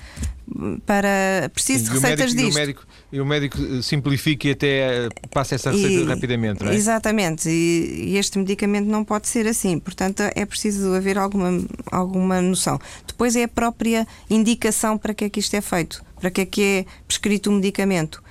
para. 0.85 1.51
Preciso 1.53 1.85
de 1.85 1.91
receitas 1.91 2.33
médico, 2.33 2.37
disto. 2.37 2.49
E 2.49 2.51
o, 2.51 2.55
médico, 2.55 2.87
e 3.13 3.21
o 3.21 3.27
médico 3.27 3.83
simplifica 3.83 4.49
e 4.49 4.51
até 4.53 5.09
passa 5.31 5.57
essa 5.57 5.71
receita 5.71 6.03
e, 6.03 6.05
rapidamente, 6.05 6.63
não 6.63 6.71
é? 6.71 6.75
Exatamente, 6.75 7.49
e, 7.49 8.13
e, 8.13 8.17
este 8.17 8.39
medicamento 8.39 8.87
não 8.87 9.05
pode 9.05 9.29
ser 9.29 9.47
assim, 9.47 9.79
portanto 9.79 10.23
é 10.35 10.47
preciso 10.47 10.95
haver 10.95 11.19
alguma, 11.19 11.65
alguma 11.91 12.41
noção. 12.41 12.79
Depois 13.07 13.35
é 13.35 13.45
a 13.45 13.49
própria 13.49 14.07
indicação 14.31 14.97
para 14.97 15.13
que 15.13 15.25
é 15.25 15.29
que 15.29 15.41
isto 15.41 15.55
é 15.55 15.61
feito, 15.61 16.05
para 16.21 16.31
que 16.31 16.41
é 16.41 16.47
que 16.47 16.63
é 16.63 16.87
prescrito 17.07 17.51
o 17.51 17.53
medicamento. 17.53 18.23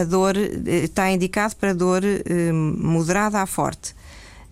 A 0.00 0.04
dor 0.04 0.36
eh, 0.36 0.84
está 0.84 1.10
indicado 1.10 1.56
para 1.56 1.74
dor 1.74 2.02
eh, 2.04 2.52
moderada 2.52 3.40
a 3.40 3.46
forte 3.46 3.94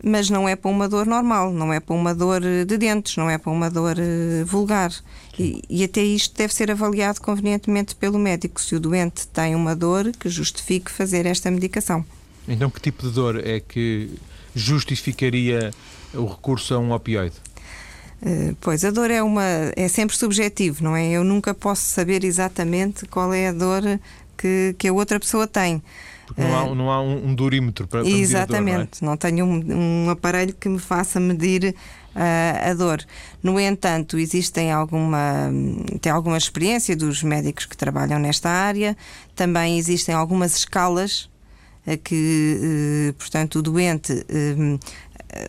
mas 0.03 0.29
não 0.31 0.49
é 0.49 0.55
para 0.55 0.71
uma 0.71 0.89
dor 0.89 1.07
normal, 1.07 1.53
não 1.53 1.73
é 1.73 1.81
para 1.81 1.95
uma 1.95 2.15
dor 2.15 2.41
de 2.41 2.79
dentes, 2.79 3.17
não 3.17 3.29
é 3.31 3.39
para 3.39 3.51
uma 3.51 3.71
dor 3.71 3.97
uh, 3.97 4.45
vulgar. 4.45 4.93
E, 5.39 5.63
e, 5.69 5.85
até 5.85 6.03
isto 6.03 6.37
deve 6.37 6.55
ser 6.55 6.71
avaliado 6.71 7.21
convenientemente 7.21 7.95
pelo 7.97 8.19
médico, 8.19 8.61
se 8.61 8.75
o 8.75 8.81
doente 8.81 9.27
tem 9.29 9.55
uma 9.55 9.75
dor 9.75 10.13
que 10.13 10.29
justifique 10.29 10.91
fazer 10.91 11.27
esta 11.27 11.51
medicação. 11.51 12.05
Então, 12.47 12.71
que 12.71 12.81
tipo 12.81 13.03
de 13.03 13.15
dor 13.15 13.41
é 13.45 13.59
que 13.59 14.11
justificaria 14.55 15.73
o 16.15 16.27
recurso 16.27 16.75
a 16.75 16.79
um 16.79 16.93
opioide? 16.93 17.37
Uh, 18.23 18.57
pois, 18.61 18.85
a 18.85 18.91
dor 18.91 19.11
é, 19.11 19.23
uma, 19.23 19.45
é 19.75 19.89
sempre 19.89 20.17
subjetivo, 20.17 20.85
não 20.85 20.95
é? 20.95 21.11
Eu 21.11 21.25
nunca 21.25 21.53
posso 21.53 21.83
saber 21.83 22.23
exatamente 22.25 23.07
qual 23.07 23.33
é 23.33 23.49
a 23.49 23.53
dor 23.53 23.83
que, 24.37 24.75
que 24.79 24.89
a 24.89 24.93
outra 24.93 25.19
pessoa 25.19 25.47
tem. 25.47 25.83
Porque 26.27 26.43
não 26.43 26.59
há, 26.59 26.67
eh, 26.67 26.75
não 26.75 26.91
há 26.91 27.01
um, 27.01 27.29
um 27.29 27.35
durímetro 27.35 27.87
para, 27.87 28.03
para 28.03 28.11
Exatamente, 28.11 29.01
dor, 29.01 29.07
não, 29.07 29.09
é? 29.09 29.11
não, 29.11 29.17
tenho 29.17 29.47
um, 29.47 30.07
um, 30.07 30.11
aparelho 30.11 30.53
que 30.55 30.69
me 30.69 30.79
faça 30.79 31.21
medir 31.21 31.75
uh, 32.15 32.71
a 32.71 32.75
dor. 32.75 33.05
No 33.43 33.61
entanto, 33.61 34.19
existem 34.19 34.73
alguma, 34.73 35.51
tem 36.01 36.11
alguma 36.11 36.37
experiência 36.37 36.97
dos 36.97 37.23
médicos 37.23 37.65
que 37.67 37.77
trabalham 37.77 38.19
nesta 38.19 38.51
área, 38.51 38.97
também 39.37 39.79
existem 39.79 40.15
algumas 40.15 40.57
escalas 40.57 41.31
a 41.87 41.97
que, 41.97 43.11
uh, 43.11 43.13
portanto, 43.15 43.61
o 43.61 43.63
doente 43.63 44.27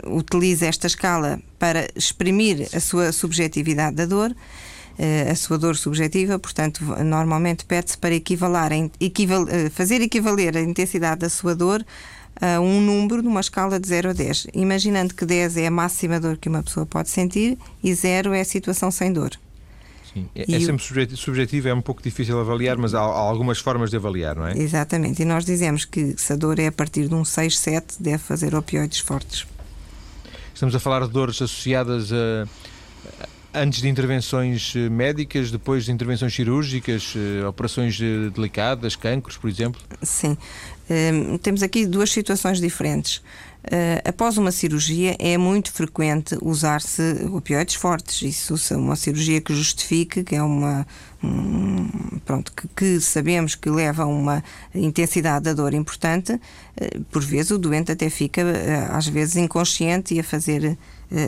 utiliza 0.06 0.68
esta 0.68 0.86
escala 0.86 1.40
para 1.58 1.88
exprimir 1.96 2.68
a 2.74 2.80
sua 2.80 3.12
subjetividade 3.12 3.96
da 3.96 4.06
dor 4.06 4.36
a 5.30 5.36
sua 5.36 5.58
dor 5.58 5.76
subjetiva, 5.76 6.40
portanto, 6.40 6.84
normalmente 7.04 7.66
pede-se 7.66 7.98
para 7.98 8.16
equivalar, 8.16 8.72
equival, 9.00 9.46
fazer 9.72 10.02
equivaler 10.02 10.58
a 10.58 10.62
intensidade 10.62 11.22
da 11.22 11.30
sua 11.30 11.56
dor 11.56 11.86
a 12.42 12.60
um 12.60 12.80
número 12.82 13.22
numa 13.22 13.40
escala 13.40 13.80
de 13.80 13.88
0 13.88 14.10
a 14.10 14.14
10, 14.14 14.48
imaginando 14.54 15.14
que 15.14 15.26
10 15.26 15.58
é 15.58 15.68
a 15.68 15.72
máxima 15.72 16.20
dor 16.20 16.38
que 16.38 16.50
uma 16.50 16.64
pessoa 16.64 16.86
pode 16.86 17.10
sentir 17.10 17.58
e 17.84 17.94
0 17.94 18.34
é 18.34 18.42
a 18.42 18.46
situação 18.46 18.92
sem 18.92 19.12
dor. 19.12 19.32
Sim, 20.14 20.30
é, 20.36 20.44
é 20.56 20.60
sempre 20.60 20.84
subjetivo, 21.16 21.68
é 21.68 21.74
um 21.74 21.82
pouco 21.82 22.02
difícil 22.02 22.40
avaliar, 22.40 22.78
mas 22.78 22.94
há, 22.94 23.00
há, 23.00 23.04
algumas 23.04 23.60
formas 23.60 23.90
de 23.90 23.98
avaliar, 23.98 24.36
não 24.36 24.48
é? 24.48 24.58
Exatamente, 24.58 25.22
e 25.22 25.26
nós 25.26 25.46
dizemos 25.46 25.86
que 25.86 26.16
se 26.18 26.34
a 26.34 26.36
dor 26.36 26.60
é 26.60 26.68
a 26.68 26.72
partir 26.72 27.08
de 27.08 27.14
um 27.14 27.26
6, 27.26 27.58
7, 27.58 28.02
deve 28.02 28.20
fazer 28.20 28.56
opioides 28.56 29.00
fortes. 29.00 29.46
Estamos 30.54 30.74
a 30.74 30.80
falar 30.80 31.06
de 31.06 31.12
dores 31.12 31.42
associadas 31.42 32.12
a 32.12 32.48
antes 33.54 33.82
de 33.82 33.90
intervenções 33.90 34.74
eh, 34.76 34.90
médicas, 34.90 35.52
depois 35.52 35.86
de 35.86 35.92
intervenções 35.92 36.34
cirúrgicas, 36.34 37.14
eh, 37.16 37.46
operações 37.46 38.00
eh, 38.02 38.30
delicadas, 38.30 38.96
cancros, 38.96 39.38
por 39.38 39.50
exemplo? 39.50 39.82
Sim. 40.02 40.38
temos 41.42 41.62
aqui 41.62 41.86
duas 41.86 42.10
situações 42.10 42.62
diferentes. 42.62 43.22
após 44.06 44.38
uma 44.38 44.52
cirurgia, 44.52 45.18
é 45.20 45.38
muito 45.38 45.70
frequente 45.70 46.38
usar-se 46.42 47.02
opioides 47.30 47.76
fortes. 47.76 48.22
Isso 48.22 48.56
é 48.74 48.78
uma 48.78 48.96
cirurgia 48.96 49.42
que 49.42 49.54
justifique, 49.54 50.24
que 50.24 50.36
é 50.36 50.42
uma. 50.42 50.88
Um, 51.22 51.90
pronto, 52.24 52.54
que, 52.54 52.68
que, 52.70 53.02
sabemos 53.02 53.56
que 53.56 53.70
leva 53.70 54.04
a 54.04 54.06
uma 54.06 54.42
intensidade 54.74 55.44
da 55.44 55.54
dor 55.54 55.74
importante. 55.74 56.40
por 57.12 57.22
vezes, 57.22 57.52
o 57.52 57.58
doente 57.58 57.92
até 57.92 58.10
fica, 58.10 58.44
às 58.92 59.08
vezes, 59.08 59.36
inconsciente 59.36 60.14
e 60.14 60.22
a 60.22 60.24
fazer 60.24 60.78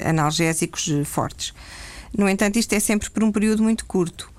analgésicos 0.05 0.89
fortes. 1.03 1.53
No 2.17 2.27
entanto, 2.27 2.57
isto 2.57 2.73
é 2.73 2.79
sempre 2.79 3.09
por 3.09 3.23
um 3.23 3.31
período 3.31 3.63
muito 3.63 3.85
curto. 3.85 4.31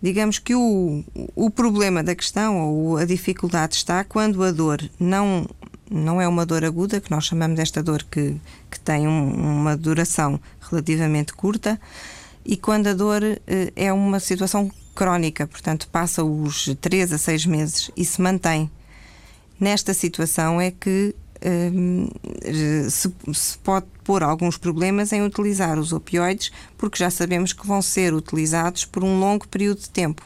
Digamos 0.00 0.38
que 0.38 0.54
o, 0.54 1.04
o 1.34 1.50
problema 1.50 2.02
da 2.02 2.14
questão 2.14 2.58
ou 2.58 2.96
a 2.96 3.04
dificuldade 3.04 3.74
está 3.74 4.04
quando 4.04 4.42
a 4.44 4.50
dor 4.50 4.78
não, 5.00 5.48
não 5.90 6.20
é 6.20 6.28
uma 6.28 6.44
dor 6.44 6.64
aguda, 6.64 7.00
que 7.00 7.10
nós 7.10 7.24
chamamos 7.24 7.56
desta 7.56 7.82
dor 7.82 8.04
que, 8.04 8.36
que 8.70 8.78
tem 8.78 9.08
um, 9.08 9.60
uma 9.60 9.76
duração 9.76 10.38
relativamente 10.60 11.32
curta, 11.32 11.80
e 12.44 12.56
quando 12.56 12.86
a 12.88 12.94
dor 12.94 13.22
eh, 13.24 13.72
é 13.74 13.92
uma 13.92 14.20
situação 14.20 14.70
crónica, 14.94 15.46
portanto, 15.46 15.88
passa 15.90 16.22
os 16.22 16.74
3 16.80 17.12
a 17.12 17.18
6 17.18 17.46
meses 17.46 17.90
e 17.96 18.04
se 18.04 18.20
mantém. 18.20 18.70
Nesta 19.58 19.92
situação 19.92 20.60
é 20.60 20.70
que 20.70 21.14
se, 22.90 23.12
se, 23.32 23.58
pode 23.58 23.86
pôr 24.02 24.22
alguns 24.22 24.56
problemas 24.56 25.12
em 25.12 25.22
utilizar 25.22 25.78
os 25.78 25.92
opioides, 25.92 26.50
porque 26.76 26.98
já 26.98 27.10
sabemos 27.10 27.52
que 27.52 27.66
vão 27.66 27.80
ser 27.80 28.14
utilizados 28.14 28.84
por 28.84 29.04
um 29.04 29.20
longo 29.20 29.46
período 29.48 29.80
de 29.80 29.90
tempo. 29.90 30.22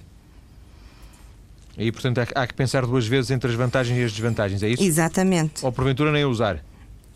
E, 1.76 1.90
portanto, 1.90 2.20
há 2.34 2.46
que 2.46 2.54
pensar 2.54 2.84
duas 2.84 3.06
vezes 3.06 3.30
entre 3.30 3.50
as 3.50 3.56
vantagens 3.56 3.98
e 3.98 4.04
as 4.04 4.12
desvantagens, 4.12 4.62
é 4.62 4.68
isso? 4.68 4.82
Exatamente. 4.82 5.64
Ou 5.64 5.72
porventura 5.72 6.12
nem 6.12 6.24
usar? 6.24 6.62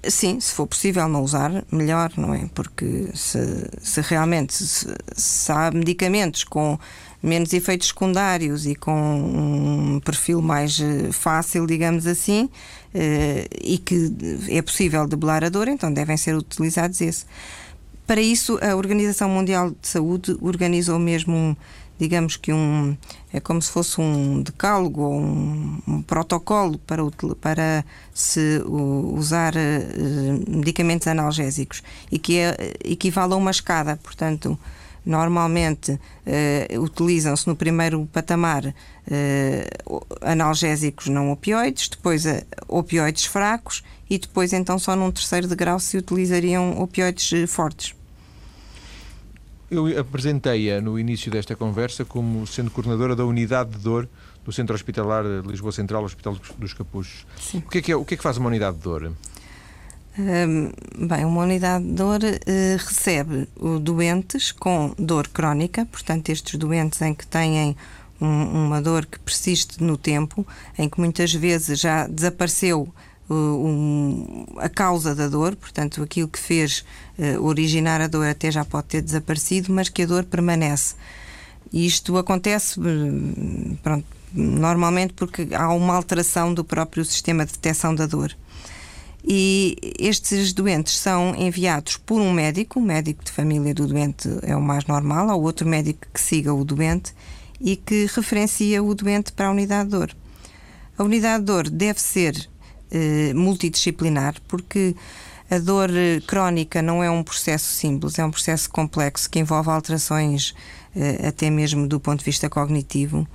Sim, 0.08 0.40
se 0.40 0.52
for 0.52 0.66
possível 0.66 1.08
não 1.08 1.22
usar, 1.22 1.64
melhor, 1.70 2.12
não 2.16 2.34
é? 2.34 2.48
Porque 2.54 3.08
se, 3.14 3.38
se 3.80 4.00
realmente 4.00 4.52
se, 4.54 4.86
se 5.14 5.52
há 5.52 5.70
medicamentos 5.70 6.44
com 6.44 6.78
menos 7.22 7.52
efeitos 7.54 7.88
secundários 7.88 8.66
e 8.66 8.74
com 8.74 8.92
um 8.92 10.00
perfil 10.00 10.42
mais 10.42 10.78
eh, 10.78 11.10
fácil, 11.10 11.66
digamos 11.66 12.06
assim, 12.06 12.50
eh, 12.94 13.48
e 13.62 13.78
que 13.78 14.12
é 14.48 14.60
possível 14.60 15.06
debelar 15.06 15.42
a 15.42 15.48
dor, 15.48 15.68
então 15.68 15.92
devem 15.92 16.16
ser 16.18 16.34
utilizados 16.34 17.00
esse. 17.00 17.24
Para 18.06 18.20
isso, 18.20 18.58
a 18.62 18.76
Organização 18.76 19.30
Mundial 19.30 19.70
de 19.70 19.88
Saúde 19.88 20.36
organizou 20.42 20.98
mesmo 20.98 21.34
um, 21.34 21.56
digamos 21.98 22.36
que 22.36 22.52
um 22.52 22.96
é 23.32 23.40
como 23.40 23.60
se 23.60 23.70
fosse 23.70 24.00
um 24.00 24.42
decálogo 24.42 25.02
ou 25.02 25.20
um, 25.20 25.78
um 25.88 26.02
protocolo 26.02 26.78
para, 26.78 27.02
para 27.40 27.84
se 28.12 28.62
usar 28.64 29.54
uh, 29.54 30.50
medicamentos 30.50 31.06
analgésicos 31.08 31.82
e 32.10 32.18
que 32.18 32.38
é, 32.38 32.74
equivale 32.84 33.32
a 33.32 33.36
uma 33.36 33.50
escada, 33.50 33.98
portanto 34.02 34.58
normalmente 35.04 35.92
uh, 35.92 36.80
utilizam-se 36.80 37.46
no 37.46 37.56
primeiro 37.56 38.08
patamar 38.12 38.66
uh, 38.66 40.06
analgésicos 40.22 41.08
não 41.08 41.30
opioides, 41.32 41.88
depois 41.88 42.24
opioides 42.68 43.24
fracos 43.24 43.82
e 44.08 44.18
depois 44.18 44.52
então 44.52 44.78
só 44.78 44.94
num 44.94 45.10
terceiro 45.10 45.48
degrau 45.48 45.78
se 45.80 45.98
utilizariam 45.98 46.80
opioides 46.80 47.50
fortes. 47.50 47.94
Eu 49.74 50.00
apresentei-a 50.00 50.80
no 50.80 50.98
início 50.98 51.30
desta 51.30 51.56
conversa 51.56 52.04
como 52.04 52.46
sendo 52.46 52.70
coordenadora 52.70 53.16
da 53.16 53.24
unidade 53.24 53.70
de 53.70 53.78
dor 53.78 54.08
do 54.44 54.52
Centro 54.52 54.74
Hospitalar 54.74 55.24
de 55.24 55.48
Lisboa 55.48 55.72
Central, 55.72 56.04
Hospital 56.04 56.36
dos 56.58 56.72
Capuchos. 56.72 57.26
Sim. 57.40 57.58
O 57.58 57.68
que, 57.68 57.78
é 57.78 57.82
que 57.82 57.92
é, 57.92 57.96
o 57.96 58.04
que 58.04 58.14
é 58.14 58.16
que 58.16 58.22
faz 58.22 58.36
uma 58.36 58.48
unidade 58.48 58.76
de 58.76 58.82
dor? 58.82 59.12
bem, 60.16 61.24
uma 61.24 61.42
unidade 61.42 61.84
de 61.84 61.92
dor 61.92 62.20
uh, 62.22 62.76
recebe 62.78 63.48
doentes 63.80 64.52
com 64.52 64.94
dor 64.96 65.26
crónica, 65.26 65.84
portanto, 65.86 66.28
estes 66.28 66.54
doentes 66.54 67.02
em 67.02 67.12
que 67.12 67.26
têm 67.26 67.76
um, 68.20 68.66
uma 68.66 68.80
dor 68.80 69.06
que 69.06 69.18
persiste 69.18 69.82
no 69.82 69.96
tempo, 69.96 70.46
em 70.78 70.88
que 70.88 71.00
muitas 71.00 71.34
vezes 71.34 71.80
já 71.80 72.06
desapareceu 72.06 72.94
um, 73.30 74.44
a 74.58 74.68
causa 74.68 75.14
da 75.14 75.28
dor, 75.28 75.56
portanto, 75.56 76.02
aquilo 76.02 76.28
que 76.28 76.38
fez 76.38 76.84
uh, 77.18 77.42
originar 77.42 78.00
a 78.00 78.06
dor 78.06 78.26
até 78.26 78.50
já 78.50 78.64
pode 78.64 78.88
ter 78.88 79.02
desaparecido, 79.02 79.72
mas 79.72 79.88
que 79.88 80.02
a 80.02 80.06
dor 80.06 80.24
permanece. 80.24 80.94
Isto 81.72 82.16
acontece, 82.16 82.78
hum, 82.78 83.76
pronto, 83.82 84.06
normalmente 84.32 85.14
porque 85.14 85.48
há 85.54 85.72
uma 85.72 85.94
alteração 85.94 86.52
do 86.52 86.64
próprio 86.64 87.04
sistema 87.04 87.44
de 87.46 87.52
detecção 87.52 87.94
da 87.94 88.06
dor. 88.06 88.36
E 89.26 89.78
estes 89.98 90.52
doentes 90.52 90.98
são 90.98 91.34
enviados 91.34 91.96
por 91.96 92.20
um 92.20 92.30
médico, 92.30 92.78
o 92.78 92.82
médico 92.82 93.24
de 93.24 93.32
família 93.32 93.72
do 93.72 93.86
doente 93.86 94.28
é 94.42 94.54
o 94.54 94.60
mais 94.60 94.84
normal, 94.84 95.30
ou 95.30 95.42
outro 95.42 95.66
médico 95.66 96.06
que 96.12 96.20
siga 96.20 96.52
o 96.52 96.62
doente 96.62 97.14
e 97.58 97.74
que 97.74 98.06
referencia 98.14 98.82
o 98.82 98.94
doente 98.94 99.32
para 99.32 99.46
a 99.48 99.50
unidade 99.50 99.88
de 99.88 99.96
dor. 99.96 100.14
A 100.98 101.02
unidade 101.02 101.40
de 101.40 101.46
dor 101.46 101.70
deve 101.70 102.00
ser 102.00 102.36
eh, 102.36 102.48
multidisciplinar, 103.34 104.34
porque 104.46 104.94
a 105.50 105.58
dor 105.58 105.90
eh, 105.90 106.20
crónica 106.26 106.80
não 106.80 107.02
é 107.02 107.10
um 107.10 107.22
processo 107.22 107.72
simples, 107.72 108.18
é 108.18 108.24
um 108.24 108.30
processo 108.30 108.68
complexo 108.70 109.28
que 109.28 109.38
envolve 109.38 109.70
alterações 109.70 110.54
eh, 110.96 111.26
até 111.26 111.50
mesmo 111.50 111.88
do 111.88 111.98
ponto 111.98 112.20
de 112.20 112.24
vista 112.24 112.48
cognitivo 112.48 113.26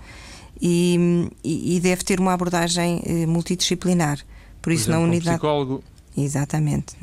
e, 0.62 1.30
e 1.44 1.80
deve 1.82 2.04
ter 2.04 2.20
uma 2.20 2.34
abordagem 2.34 3.02
eh, 3.06 3.26
multidisciplinar. 3.26 4.20
Por, 4.62 4.72
isso, 4.74 4.90
exemplo, 4.90 5.02
na 5.02 5.08
unidade. 5.08 5.30
Um 5.30 5.40
psicólogo. 5.40 5.84
Exatamente. 6.18 6.96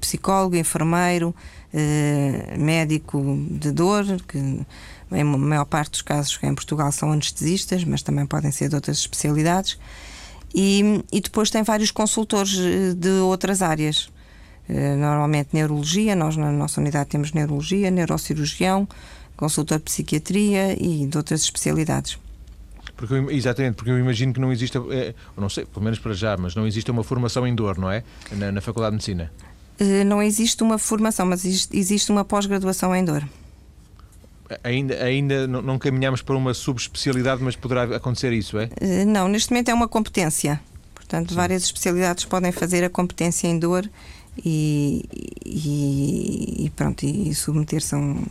Psicólogo, 0.00 0.56
enfermeiro, 0.56 1.34
eh, 1.72 2.56
médico 2.58 3.20
de 3.50 3.70
dor, 3.70 4.04
que 4.26 4.38
em 5.12 5.24
maior 5.24 5.64
parte 5.64 5.92
dos 5.92 6.02
casos 6.02 6.38
em 6.42 6.54
Portugal 6.54 6.90
são 6.90 7.12
anestesistas, 7.12 7.84
mas 7.84 8.02
também 8.02 8.26
podem 8.26 8.50
ser 8.50 8.68
de 8.68 8.74
outras 8.74 8.98
especialidades. 8.98 9.78
E, 10.54 11.02
e 11.10 11.20
depois 11.20 11.50
tem 11.50 11.62
vários 11.62 11.90
consultores 11.90 12.58
eh, 12.58 12.94
de 12.94 13.08
outras 13.20 13.62
áreas. 13.62 14.10
Eh, 14.68 14.96
normalmente 14.96 15.50
neurologia, 15.52 16.14
nós 16.14 16.36
na 16.36 16.52
nossa 16.52 16.80
unidade 16.80 17.08
temos 17.10 17.32
neurologia, 17.32 17.90
neurocirurgião, 17.90 18.88
consultor 19.36 19.78
de 19.78 19.84
psiquiatria 19.84 20.76
e 20.80 21.06
de 21.06 21.16
outras 21.16 21.42
especialidades. 21.42 22.18
Porque 22.96 23.14
eu, 23.14 23.30
exatamente, 23.30 23.74
porque 23.74 23.90
eu 23.90 23.98
imagino 23.98 24.32
que 24.32 24.40
não 24.40 24.52
existe, 24.52 24.78
é, 24.90 25.14
não 25.36 25.48
sei, 25.48 25.64
pelo 25.64 25.82
menos 25.82 25.98
para 25.98 26.12
já, 26.12 26.36
mas 26.36 26.54
não 26.54 26.66
existe 26.66 26.90
uma 26.90 27.02
formação 27.02 27.46
em 27.46 27.54
dor, 27.54 27.78
não 27.78 27.90
é? 27.90 28.04
Na, 28.32 28.52
na 28.52 28.60
Faculdade 28.60 28.92
de 28.92 28.96
Medicina. 28.96 29.32
Eh, 29.78 30.04
não 30.04 30.22
existe 30.22 30.62
uma 30.62 30.78
formação, 30.78 31.26
mas 31.26 31.44
existe 31.44 32.12
uma 32.12 32.24
pós-graduação 32.24 32.94
em 32.94 33.04
dor. 33.04 33.24
Ainda, 34.62 35.02
ainda 35.02 35.46
não 35.46 35.78
caminhamos 35.78 36.22
para 36.22 36.36
uma 36.36 36.54
subespecialidade, 36.54 37.42
mas 37.42 37.56
poderá 37.56 37.84
acontecer 37.96 38.32
isso, 38.32 38.58
é? 38.58 38.68
Eh, 38.80 39.04
não, 39.04 39.28
neste 39.28 39.50
momento 39.50 39.68
é 39.68 39.74
uma 39.74 39.88
competência. 39.88 40.60
Portanto, 40.94 41.30
Sim. 41.30 41.36
várias 41.36 41.64
especialidades 41.64 42.24
podem 42.24 42.52
fazer 42.52 42.82
a 42.84 42.90
competência 42.90 43.46
em 43.46 43.58
dor 43.58 43.88
e, 44.44 45.04
e, 45.44 46.64
e 46.66 46.70
pronto, 46.70 47.04
e 47.04 47.34
submeter-se 47.34 47.94
a 47.94 47.98
um, 47.98 48.24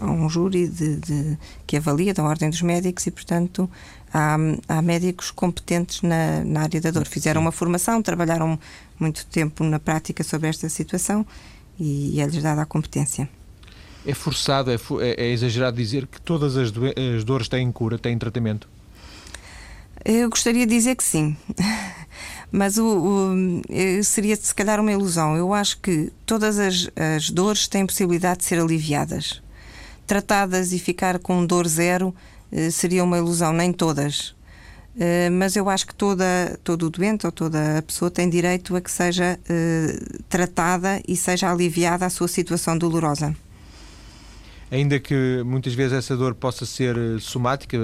a 0.00 0.06
um 0.06 0.28
júri 0.28 0.68
de, 0.68 0.96
de, 0.96 1.38
que 1.66 1.76
avalia 1.76 2.14
da 2.14 2.22
Ordem 2.22 2.48
dos 2.48 2.62
Médicos 2.62 3.06
e, 3.06 3.10
portanto, 3.10 3.68
há, 4.12 4.36
há 4.68 4.82
médicos 4.82 5.30
competentes 5.30 6.02
na, 6.02 6.44
na 6.44 6.62
área 6.62 6.80
da 6.80 6.90
dor. 6.90 7.06
Fizeram 7.06 7.40
uma 7.40 7.52
formação, 7.52 8.00
trabalharam 8.02 8.58
muito 8.98 9.26
tempo 9.26 9.64
na 9.64 9.78
prática 9.78 10.22
sobre 10.22 10.48
esta 10.48 10.68
situação 10.68 11.26
e 11.78 12.20
é-lhes 12.20 12.42
dada 12.42 12.62
a 12.62 12.66
competência. 12.66 13.28
É 14.08 14.14
forçado, 14.14 14.70
é, 14.70 14.76
é, 15.02 15.26
é 15.26 15.30
exagerado 15.32 15.76
dizer 15.76 16.06
que 16.06 16.18
todas 16.18 16.56
as, 16.56 16.72
as 17.14 17.24
dores 17.24 17.46
têm 17.46 17.70
cura, 17.70 17.98
têm 17.98 18.16
tratamento? 18.16 18.66
Eu 20.02 20.30
gostaria 20.30 20.66
de 20.66 20.74
dizer 20.74 20.96
que 20.96 21.04
sim. 21.04 21.36
Mas 22.50 22.78
o, 22.78 22.86
o, 22.86 24.02
seria 24.02 24.34
se 24.34 24.54
calhar 24.54 24.80
uma 24.80 24.90
ilusão. 24.90 25.36
Eu 25.36 25.52
acho 25.52 25.78
que 25.80 26.10
todas 26.24 26.58
as, 26.58 26.88
as 26.96 27.28
dores 27.28 27.68
têm 27.68 27.84
possibilidade 27.84 28.38
de 28.38 28.46
ser 28.46 28.58
aliviadas. 28.58 29.42
Tratadas 30.06 30.72
e 30.72 30.78
ficar 30.78 31.18
com 31.18 31.44
dor 31.44 31.68
zero 31.68 32.14
eh, 32.50 32.70
seria 32.70 33.04
uma 33.04 33.18
ilusão, 33.18 33.52
nem 33.52 33.74
todas. 33.74 34.34
Eh, 34.98 35.28
mas 35.28 35.54
eu 35.54 35.68
acho 35.68 35.86
que 35.86 35.94
toda, 35.94 36.58
todo 36.64 36.86
o 36.86 36.90
doente 36.90 37.26
ou 37.26 37.32
toda 37.32 37.76
a 37.76 37.82
pessoa 37.82 38.10
tem 38.10 38.30
direito 38.30 38.74
a 38.74 38.80
que 38.80 38.90
seja 38.90 39.38
eh, 39.46 39.98
tratada 40.30 41.02
e 41.06 41.14
seja 41.14 41.50
aliviada 41.50 42.06
a 42.06 42.10
sua 42.10 42.26
situação 42.26 42.78
dolorosa. 42.78 43.36
Ainda 44.70 45.00
que 45.00 45.42
muitas 45.44 45.74
vezes 45.74 45.92
essa 45.94 46.16
dor 46.16 46.34
possa 46.34 46.66
ser 46.66 46.96
somática, 47.20 47.78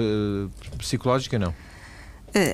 psicológica, 0.77 1.39
não? 1.39 1.53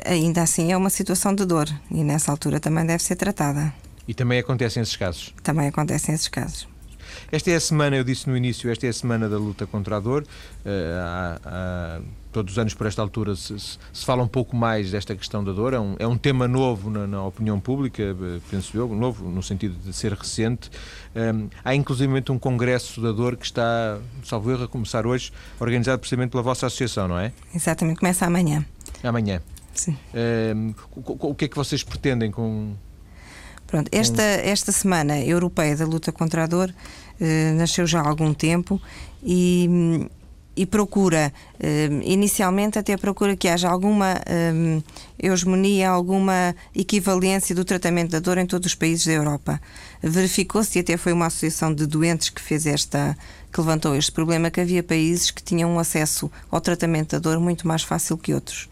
Ainda 0.05 0.43
assim 0.43 0.71
é 0.71 0.77
uma 0.77 0.89
situação 0.89 1.33
de 1.33 1.43
dor 1.43 1.67
e 1.89 2.03
nessa 2.03 2.31
altura 2.31 2.59
também 2.59 2.85
deve 2.85 3.03
ser 3.03 3.15
tratada. 3.15 3.73
E 4.07 4.13
também 4.13 4.39
acontecem 4.39 4.81
esses 4.81 4.95
casos? 4.95 5.33
Também 5.43 5.67
acontecem 5.67 6.13
esses 6.13 6.27
casos. 6.27 6.67
Esta 7.31 7.49
é 7.49 7.55
a 7.55 7.59
semana, 7.61 7.95
eu 7.95 8.03
disse 8.03 8.29
no 8.29 8.35
início, 8.35 8.69
esta 8.69 8.85
é 8.85 8.89
a 8.89 8.93
semana 8.93 9.29
da 9.29 9.37
luta 9.37 9.65
contra 9.65 9.95
a 9.95 9.99
dor. 10.01 10.23
Uh, 10.23 10.67
há, 11.01 11.39
há, 11.45 12.01
todos 12.31 12.53
os 12.53 12.59
anos, 12.59 12.73
por 12.73 12.87
esta 12.87 13.01
altura, 13.01 13.35
se, 13.35 13.57
se, 13.57 14.05
fala 14.05 14.21
um 14.21 14.27
pouco 14.27 14.55
mais 14.55 14.91
desta 14.91 15.15
questão 15.15 15.41
da 15.41 15.53
dor. 15.53 15.73
É 15.73 15.79
um, 15.79 15.95
é 15.97 16.05
um 16.05 16.17
tema 16.17 16.45
novo 16.45 16.89
na, 16.89 17.07
na, 17.07 17.23
opinião 17.23 17.59
pública, 17.59 18.03
eh, 18.03 18.39
penso 18.49 18.75
eu, 18.77 18.87
novo 18.89 19.29
no 19.29 19.41
sentido 19.41 19.75
de 19.75 19.93
ser 19.93 20.13
recente. 20.13 20.69
Um, 21.15 21.19
ehm, 21.19 21.47
há 21.63 21.75
inclusivamente 21.75 22.31
um 22.31 22.39
congresso 22.39 23.01
da 23.01 23.11
dor 23.11 23.35
que 23.35 23.45
está, 23.45 23.97
salvo 24.23 24.51
erro, 24.51 24.63
a 24.63 24.67
começar 24.67 25.05
hoje, 25.05 25.31
organizado 25.59 25.99
precisamente 25.99 26.31
pela 26.31 26.43
vossa 26.43 26.67
associação, 26.67 27.07
não 27.07 27.19
é? 27.19 27.31
Exatamente, 27.53 27.99
começa 27.99 28.25
amanhã. 28.25 28.65
Amanhã. 29.03 29.41
Sim. 29.73 29.91
Um, 29.91 29.95
ehm, 30.13 30.73
o, 30.95 31.29
o 31.29 31.35
que 31.35 31.45
é 31.45 31.47
que 31.47 31.55
vocês 31.55 31.83
pretendem 31.83 32.31
com. 32.31 32.75
Pronto, 33.71 33.87
esta, 33.89 34.21
esta 34.21 34.69
semana 34.73 35.17
europeia 35.17 35.77
da 35.77 35.85
luta 35.85 36.11
contra 36.11 36.43
a 36.43 36.47
dor 36.47 36.73
eh, 37.21 37.53
nasceu 37.53 37.87
já 37.87 38.01
há 38.01 38.07
algum 38.09 38.33
tempo 38.33 38.81
e, 39.23 40.09
e 40.57 40.65
procura, 40.65 41.31
eh, 41.57 41.89
inicialmente 42.03 42.77
até 42.77 42.97
procura 42.97 43.33
que 43.33 43.47
haja 43.47 43.69
alguma 43.69 44.19
eh, 44.25 45.85
alguma 45.87 46.53
equivalência 46.75 47.55
do 47.55 47.63
tratamento 47.63 48.11
da 48.11 48.19
dor 48.19 48.37
em 48.39 48.45
todos 48.45 48.67
os 48.67 48.75
países 48.75 49.05
da 49.05 49.13
Europa. 49.13 49.61
Verificou-se, 50.03 50.77
e 50.77 50.81
até 50.81 50.97
foi 50.97 51.13
uma 51.13 51.27
associação 51.27 51.73
de 51.73 51.85
doentes 51.85 52.29
que 52.29 52.41
fez 52.41 52.65
esta, 52.65 53.17
que 53.53 53.61
levantou 53.61 53.95
este 53.95 54.11
problema, 54.11 54.51
que 54.51 54.59
havia 54.59 54.83
países 54.83 55.31
que 55.31 55.41
tinham 55.41 55.71
um 55.71 55.79
acesso 55.79 56.29
ao 56.51 56.59
tratamento 56.59 57.11
da 57.11 57.19
dor 57.19 57.39
muito 57.39 57.65
mais 57.65 57.83
fácil 57.83 58.17
que 58.17 58.33
outros. 58.33 58.67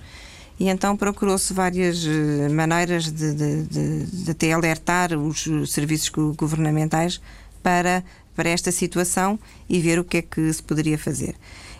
E 0.59 0.67
então 0.67 0.97
procurou-se 0.97 1.53
várias 1.53 2.05
maneiras 2.51 3.05
de, 3.05 3.33
de, 3.33 3.63
de, 3.63 4.05
de 4.05 4.31
até 4.31 4.51
alertar 4.51 5.17
os 5.17 5.47
serviços 5.71 6.09
governamentais 6.09 7.21
para 7.63 8.03
para 8.39 8.47
esta 8.51 8.71
situação 8.71 9.37
e 9.67 9.81
ver 9.81 9.99
o 9.99 10.03
que 10.05 10.15
é 10.15 10.21
que 10.21 10.53
se 10.53 10.63
poderia 10.63 10.97
fazer. 10.97 11.35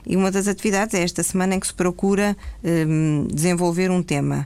E 0.06 0.18
uma 0.18 0.30
das 0.30 0.46
atividades 0.46 0.94
é 0.94 1.02
esta 1.02 1.24
semana 1.24 1.56
em 1.56 1.60
que 1.60 1.68
se 1.68 1.74
procura 1.74 2.36
um, 2.62 3.26
desenvolver 3.34 3.90
um 3.90 4.04
tema. 4.04 4.46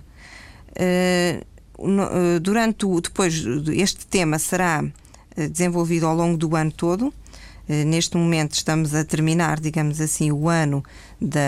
Uh, 0.74 2.40
durante 2.40 2.86
o, 2.86 3.02
depois 3.02 3.44
este 3.74 4.06
tema 4.06 4.38
será 4.38 4.86
desenvolvido 5.50 6.06
ao 6.06 6.16
longo 6.16 6.38
do 6.38 6.56
ano 6.56 6.72
todo. 6.72 7.12
Neste 7.68 8.18
momento 8.18 8.54
estamos 8.54 8.94
a 8.94 9.06
terminar, 9.06 9.60
digamos 9.60 10.02
assim, 10.02 10.32
o 10.32 10.50
ano 10.50 10.84
da, 11.20 11.42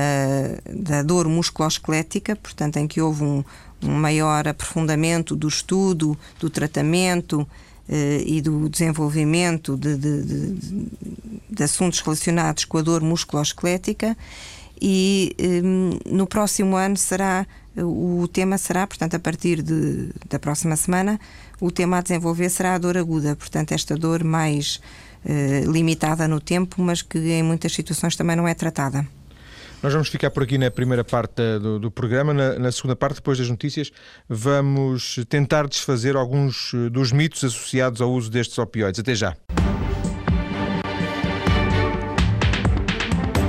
da 0.73 1.03
dor 1.03 1.27
musculoesquelética, 1.27 2.37
portanto, 2.37 2.77
em 2.77 2.87
que 2.87 3.01
houve 3.01 3.23
um, 3.23 3.43
um 3.83 3.91
maior 3.91 4.47
aprofundamento 4.47 5.35
do 5.35 5.47
estudo, 5.47 6.17
do 6.39 6.49
tratamento, 6.49 7.47
Uh, 7.87 8.17
e 8.25 8.41
do 8.41 8.67
desenvolvimento 8.67 9.77
de, 9.77 9.95
de, 9.95 10.23
de, 10.23 10.87
de, 11.51 11.63
assuntos 11.63 11.99
relacionados 11.99 12.65
com 12.65 12.79
a 12.79 12.81
dor 12.81 13.03
musculoesquelética. 13.03 14.17
E 14.81 15.35
um, 15.63 15.99
no 16.03 16.25
próximo 16.25 16.75
ano 16.75 16.97
será 16.97 17.45
o 17.77 18.27
tema 18.27 18.57
será, 18.57 18.87
portanto, 18.87 19.15
a 19.15 19.19
partir 19.19 19.61
da 20.29 20.39
próxima 20.39 20.75
semana, 20.75 21.19
o 21.59 21.69
tema 21.69 21.97
a 21.97 22.01
desenvolver 22.01 22.49
será 22.49 22.75
a 22.75 22.77
dor 22.77 22.97
aguda, 22.97 23.35
portanto, 23.35 23.73
esta 23.73 23.97
dor 23.97 24.23
mais 24.23 24.79
limitada 25.67 26.27
no 26.27 26.39
tempo, 26.39 26.81
mas 26.81 27.01
que 27.01 27.17
em 27.17 27.43
muitas 27.43 27.73
situações 27.73 28.15
também 28.15 28.35
não 28.35 28.47
é 28.47 28.53
tratada. 28.53 29.05
Nós 29.81 29.93
vamos 29.93 30.07
ficar 30.07 30.31
por 30.31 30.41
aqui 30.41 30.57
na 30.57 30.71
primeira 30.71 31.03
parte 31.03 31.59
do, 31.59 31.79
do 31.79 31.91
programa. 31.91 32.33
Na, 32.33 32.57
na, 32.57 32.71
segunda 32.71 32.95
parte, 32.95 33.17
depois 33.17 33.37
das 33.37 33.49
notícias, 33.49 33.91
vamos 34.27 35.19
tentar 35.29 35.67
desfazer 35.67 36.15
alguns 36.15 36.71
eh, 36.73 36.89
dos 36.89 37.11
mitos 37.11 37.43
associados 37.43 38.01
ao 38.01 38.11
uso 38.11 38.31
destes 38.31 38.57
opioides. 38.57 38.99
Até 38.99 39.13
já. 39.13 39.35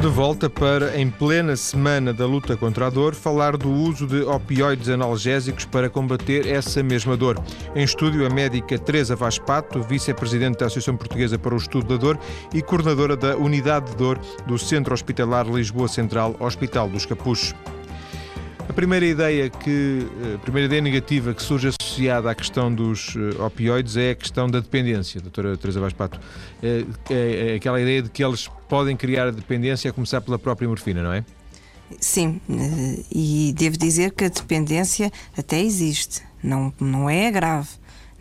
De 0.07 0.13
volta 0.13 0.49
para, 0.49 0.97
em 0.97 1.11
plena 1.11 1.57
semana 1.57 2.13
da 2.13 2.25
luta 2.25 2.57
contra 2.57 2.87
a 2.87 2.91
dor, 2.91 3.13
falar 3.13 3.57
do 3.57 3.69
uso 3.69 4.07
de 4.07 4.23
opioides 4.23 4.89
analgésicos 4.89 5.65
para 5.65 5.91
combater 5.91 6.47
essa 6.47 6.81
mesma 6.81 7.17
dor. 7.17 7.43
Em 7.75 7.83
estúdio, 7.83 8.25
a 8.25 8.31
médica 8.31 8.79
Teresa 8.79 9.17
Vaz 9.17 9.37
Pato, 9.37 9.83
vice-presidente 9.83 10.59
da 10.59 10.67
Associação 10.67 10.97
Portuguesa 10.97 11.37
para 11.37 11.55
o 11.55 11.57
Estudo 11.57 11.89
da 11.89 11.97
Dor 11.97 12.21
e 12.55 12.63
coordenadora 12.63 13.17
da 13.17 13.37
Unidade 13.37 13.91
de 13.91 13.97
Dor 13.97 14.21
do 14.47 14.57
Centro 14.57 14.95
Hospitalar 14.95 15.45
Lisboa 15.49 15.89
Central, 15.89 16.37
Hospital 16.39 16.89
dos 16.89 17.05
Capuchos. 17.05 17.53
A 18.69 18.73
primeira 18.73 19.07
ideia 19.07 19.49
que, 19.49 20.07
a 20.35 20.39
primeira 20.39 20.67
ideia 20.67 20.83
negativa 20.83 21.33
que 21.33 21.43
surge 21.43 21.69
associada 21.69 22.31
à 22.31 22.35
questão 22.35 22.73
dos 22.73 23.15
eh, 23.17 23.43
opioides 23.43 23.97
é 23.97 24.11
a 24.11 24.15
questão 24.15 24.49
da 24.49 24.61
dependência, 24.61 25.21
doutora 25.21 25.57
Teresa 25.57 25.81
Vaz 25.81 25.93
Pato. 25.93 26.21
É, 26.63 26.85
é, 27.09 27.53
é 27.53 27.55
aquela 27.55 27.81
ideia 27.81 28.03
de 28.03 28.11
que 28.11 28.25
eles 28.25 28.49
podem 28.69 28.97
criar 28.97 29.31
dependência 29.31 29.91
a 29.91 29.95
começar 29.95 30.21
pela 30.21 30.39
própria 30.39 30.69
morfina, 30.69 31.03
não 31.03 31.13
é? 31.13 31.25
Sim, 32.01 32.41
eh, 32.51 33.05
e 33.11 33.55
devo 33.57 33.77
dizer 33.79 34.11
que 34.13 34.25
a 34.25 34.29
dependência 34.29 35.13
até 35.39 35.61
existe, 35.61 36.23
não, 36.43 36.73
não 36.81 37.09
é 37.09 37.31
grave. 37.31 37.69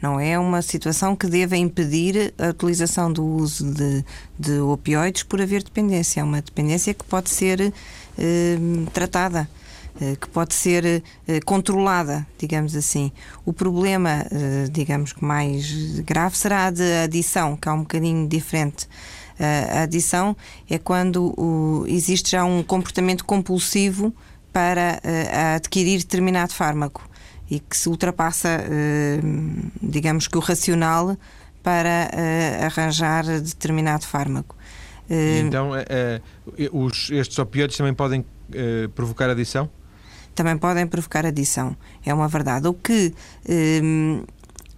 Não 0.01 0.19
é 0.19 0.37
uma 0.37 0.61
situação 0.61 1.15
que 1.15 1.25
deva 1.25 1.57
impedir 1.57 2.33
a 2.37 2.49
utilização 2.49 3.11
do 3.11 3.25
uso 3.25 3.73
de, 3.73 4.05
de 4.37 4.59
opioides 4.59 5.23
por 5.23 5.41
haver 5.41 5.63
dependência. 5.63 6.21
É 6.21 6.23
uma 6.23 6.41
dependência 6.41 6.93
que 6.93 7.03
pode 7.05 7.29
ser 7.29 7.73
eh, 8.17 8.57
tratada. 8.93 9.49
Eh, 10.01 10.17
que 10.19 10.27
pode 10.27 10.53
ser 10.53 11.01
eh, 11.25 11.39
controlada, 11.45 12.27
digamos 12.37 12.75
assim. 12.75 13.13
O 13.45 13.53
problema, 13.53 14.25
eh, 14.29 14.67
digamos 14.69 15.13
que 15.13 15.23
mais 15.23 15.99
grave, 16.01 16.37
será 16.37 16.65
a 16.65 16.69
de 16.69 16.83
adição, 17.03 17.55
que 17.55 17.69
é 17.69 17.71
um 17.71 17.79
bocadinho 17.79 18.27
diferente. 18.27 18.87
A 19.37 19.81
adição 19.81 20.33
é 20.69 20.77
quando 20.77 21.85
existe 21.89 22.31
já 22.31 22.45
um 22.45 22.63
comportamento 22.63 23.25
compulsivo 23.25 24.15
para 24.53 25.01
adquirir 25.53 25.97
determinado 25.97 26.53
fármaco 26.53 27.05
e 27.51 27.59
que 27.59 27.75
se 27.75 27.89
ultrapassa, 27.89 28.63
digamos 29.81 30.29
que 30.29 30.37
o 30.37 30.39
racional 30.39 31.17
para 31.61 32.09
arranjar 32.65 33.25
determinado 33.41 34.05
fármaco. 34.05 34.55
então, 35.09 35.71
estes 37.11 37.37
opioides 37.37 37.75
também 37.75 37.93
podem 37.93 38.25
provocar 38.95 39.29
adição? 39.29 39.69
Também 40.35 40.57
podem 40.57 40.85
provocar 40.85 41.25
adição. 41.25 41.75
É 42.05 42.13
uma 42.13 42.27
verdade. 42.27 42.67
O 42.67 42.73
que, 42.73 43.13
um, 43.49 44.23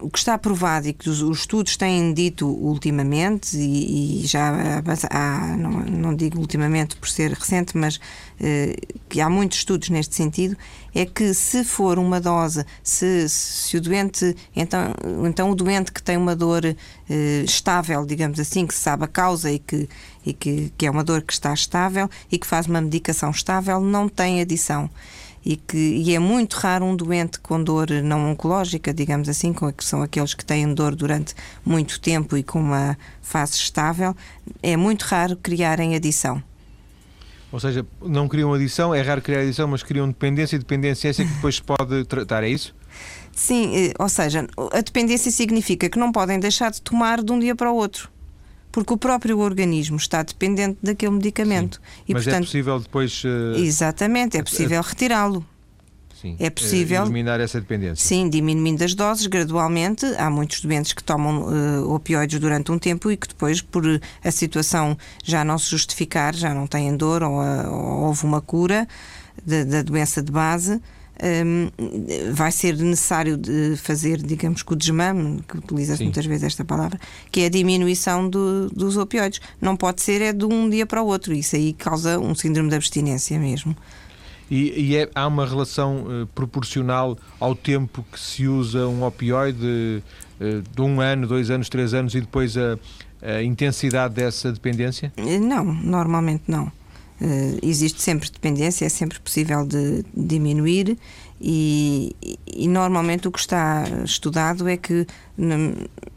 o 0.00 0.08
que 0.08 0.18
está 0.18 0.38
provado 0.38 0.86
e 0.86 0.92
que 0.92 1.10
os, 1.10 1.22
os 1.22 1.40
estudos 1.40 1.76
têm 1.76 2.12
dito 2.14 2.46
ultimamente, 2.46 3.56
e, 3.56 4.22
e 4.22 4.26
já 4.26 4.80
há, 5.10 5.56
não, 5.56 5.70
não, 5.70 6.14
digo 6.14 6.38
ultimamente 6.38 6.96
por 6.96 7.08
ser 7.08 7.32
recente, 7.32 7.76
mas 7.76 7.96
uh, 7.96 8.96
que 9.08 9.20
há 9.20 9.28
muitos 9.28 9.58
estudos 9.58 9.90
neste 9.90 10.14
sentido, 10.14 10.56
é 10.94 11.04
que 11.04 11.34
se 11.34 11.64
for 11.64 11.98
uma 11.98 12.20
dose, 12.20 12.64
se, 12.82 13.28
se 13.28 13.76
o 13.76 13.80
doente, 13.80 14.36
então, 14.54 14.94
então 15.26 15.50
o 15.50 15.54
doente 15.54 15.92
que 15.92 16.02
tem 16.02 16.16
uma 16.16 16.36
dor 16.36 16.64
uh, 16.64 17.44
estável, 17.44 18.06
digamos 18.06 18.38
assim, 18.38 18.66
que 18.66 18.74
sabe 18.74 19.04
a 19.04 19.08
causa 19.08 19.50
e 19.50 19.58
que, 19.58 19.88
e 20.24 20.32
que, 20.32 20.72
que 20.78 20.86
é 20.86 20.90
uma 20.90 21.02
dor 21.02 21.22
que 21.22 21.32
está 21.32 21.52
estável 21.52 22.08
e 22.30 22.38
que 22.38 22.46
faz 22.46 22.66
uma 22.66 22.80
medicação 22.80 23.30
estável, 23.30 23.80
não 23.80 24.08
tem 24.08 24.40
adição 24.40 24.88
e 25.44 25.56
que 25.56 25.76
e 25.76 26.14
é 26.14 26.18
muito 26.18 26.54
raro 26.54 26.84
um 26.84 26.96
doente 26.96 27.38
com 27.40 27.62
dor 27.62 27.90
não 28.02 28.30
oncológica, 28.30 28.92
digamos 28.92 29.28
assim, 29.28 29.52
que 29.52 29.84
são 29.84 30.02
aqueles 30.02 30.34
que 30.34 30.44
têm 30.44 30.72
dor 30.72 30.94
durante 30.94 31.34
muito 31.64 32.00
tempo 32.00 32.36
e 32.36 32.42
com 32.42 32.60
uma 32.60 32.96
fase 33.22 33.54
estável, 33.54 34.16
é 34.62 34.76
muito 34.76 35.02
raro 35.02 35.36
criarem 35.36 35.94
adição. 35.94 36.42
Ou 37.50 37.58
seja, 37.58 37.86
não 38.02 38.28
criam 38.28 38.52
adição, 38.52 38.94
é 38.94 39.00
raro 39.00 39.22
criar 39.22 39.40
adição, 39.40 39.66
mas 39.66 39.82
criam 39.82 40.06
dependência 40.06 40.56
e 40.56 40.58
dependência 40.58 41.08
é 41.08 41.10
essa 41.10 41.24
que 41.24 41.32
depois 41.32 41.56
se 41.56 41.62
pode 41.62 42.04
tratar, 42.04 42.44
é 42.44 42.48
isso? 42.48 42.74
Sim, 43.32 43.74
eh, 43.74 43.94
ou 43.98 44.08
seja, 44.08 44.46
a 44.72 44.80
dependência 44.80 45.30
significa 45.30 45.88
que 45.88 45.98
não 45.98 46.12
podem 46.12 46.38
deixar 46.38 46.70
de 46.70 46.82
tomar 46.82 47.22
de 47.22 47.32
um 47.32 47.38
dia 47.38 47.54
para 47.54 47.70
o 47.70 47.74
outro. 47.74 48.10
Porque 48.70 48.92
o 48.92 48.96
próprio 48.96 49.38
organismo 49.38 49.96
está 49.96 50.22
dependente 50.22 50.78
daquele 50.82 51.12
medicamento. 51.12 51.80
E, 52.06 52.12
mas 52.12 52.22
é 52.22 52.24
portanto, 52.24 52.42
é 52.42 52.46
possível 52.46 52.80
depois. 52.80 53.22
Uh, 53.24 53.58
exatamente, 53.58 54.36
é 54.36 54.42
possível 54.42 54.82
retirá-lo. 54.82 55.44
Sim, 56.20 56.36
é 56.40 56.50
possível 56.50 57.04
eliminar 57.04 57.38
essa 57.38 57.60
dependência. 57.60 58.04
Sim, 58.04 58.28
diminuindo 58.28 58.82
as 58.82 58.92
doses 58.92 59.26
gradualmente. 59.26 60.04
Há 60.16 60.28
muitos 60.28 60.60
doentes 60.60 60.92
que 60.92 61.02
tomam 61.02 61.42
uh, 61.42 61.94
opioides 61.94 62.40
durante 62.40 62.72
um 62.72 62.78
tempo 62.78 63.10
e 63.10 63.16
que 63.16 63.28
depois, 63.28 63.60
por 63.60 63.84
a 64.24 64.30
situação 64.32 64.98
já 65.22 65.44
não 65.44 65.56
se 65.58 65.70
justificar, 65.70 66.34
já 66.34 66.52
não 66.52 66.66
têm 66.66 66.96
dor 66.96 67.22
ou, 67.22 67.34
ou 67.34 68.06
houve 68.06 68.24
uma 68.24 68.40
cura 68.40 68.88
da 69.44 69.82
doença 69.82 70.20
de 70.20 70.32
base, 70.32 70.80
um, 71.22 71.70
vai 72.32 72.52
ser 72.52 72.76
necessário 72.76 73.36
de 73.36 73.76
fazer, 73.76 74.18
digamos 74.22 74.62
que 74.62 74.72
o 74.72 74.76
desmame, 74.76 75.42
que 75.42 75.58
utiliza-se 75.58 76.02
muitas 76.02 76.26
vezes 76.26 76.44
esta 76.44 76.64
palavra, 76.64 76.98
que 77.30 77.40
é 77.40 77.46
a 77.46 77.50
diminuição 77.50 78.28
do, 78.28 78.68
dos 78.70 78.96
opioides. 78.96 79.40
Não 79.60 79.76
pode 79.76 80.02
ser 80.02 80.22
é 80.22 80.32
de 80.32 80.44
um 80.44 80.68
dia 80.68 80.86
para 80.86 81.02
o 81.02 81.06
outro. 81.06 81.32
Isso 81.32 81.56
aí 81.56 81.72
causa 81.72 82.18
um 82.18 82.34
síndrome 82.34 82.68
de 82.68 82.76
abstinência 82.76 83.38
mesmo. 83.38 83.76
E, 84.50 84.92
e 84.92 84.96
é, 84.96 85.10
há 85.14 85.26
uma 85.26 85.46
relação 85.46 86.04
uh, 86.06 86.26
proporcional 86.28 87.18
ao 87.38 87.54
tempo 87.54 88.04
que 88.10 88.18
se 88.18 88.46
usa 88.46 88.86
um 88.86 89.04
opioide 89.04 90.02
uh, 90.40 90.62
de 90.74 90.80
um 90.80 91.00
ano, 91.00 91.26
dois 91.26 91.50
anos, 91.50 91.68
três 91.68 91.92
anos 91.92 92.14
e 92.14 92.20
depois 92.20 92.56
a, 92.56 92.78
a 93.20 93.42
intensidade 93.42 94.14
dessa 94.14 94.50
dependência? 94.50 95.12
Não, 95.16 95.64
normalmente 95.64 96.44
não. 96.48 96.72
Uh, 97.20 97.58
existe 97.62 98.00
sempre 98.00 98.30
dependência, 98.30 98.84
é 98.84 98.88
sempre 98.88 99.18
possível 99.18 99.66
de 99.66 100.04
diminuir 100.14 100.96
e, 101.40 102.16
e, 102.46 102.66
normalmente 102.66 103.28
o 103.28 103.32
que 103.32 103.38
está 103.38 103.84
estudado 104.04 104.68
é 104.68 104.76
que 104.76 105.06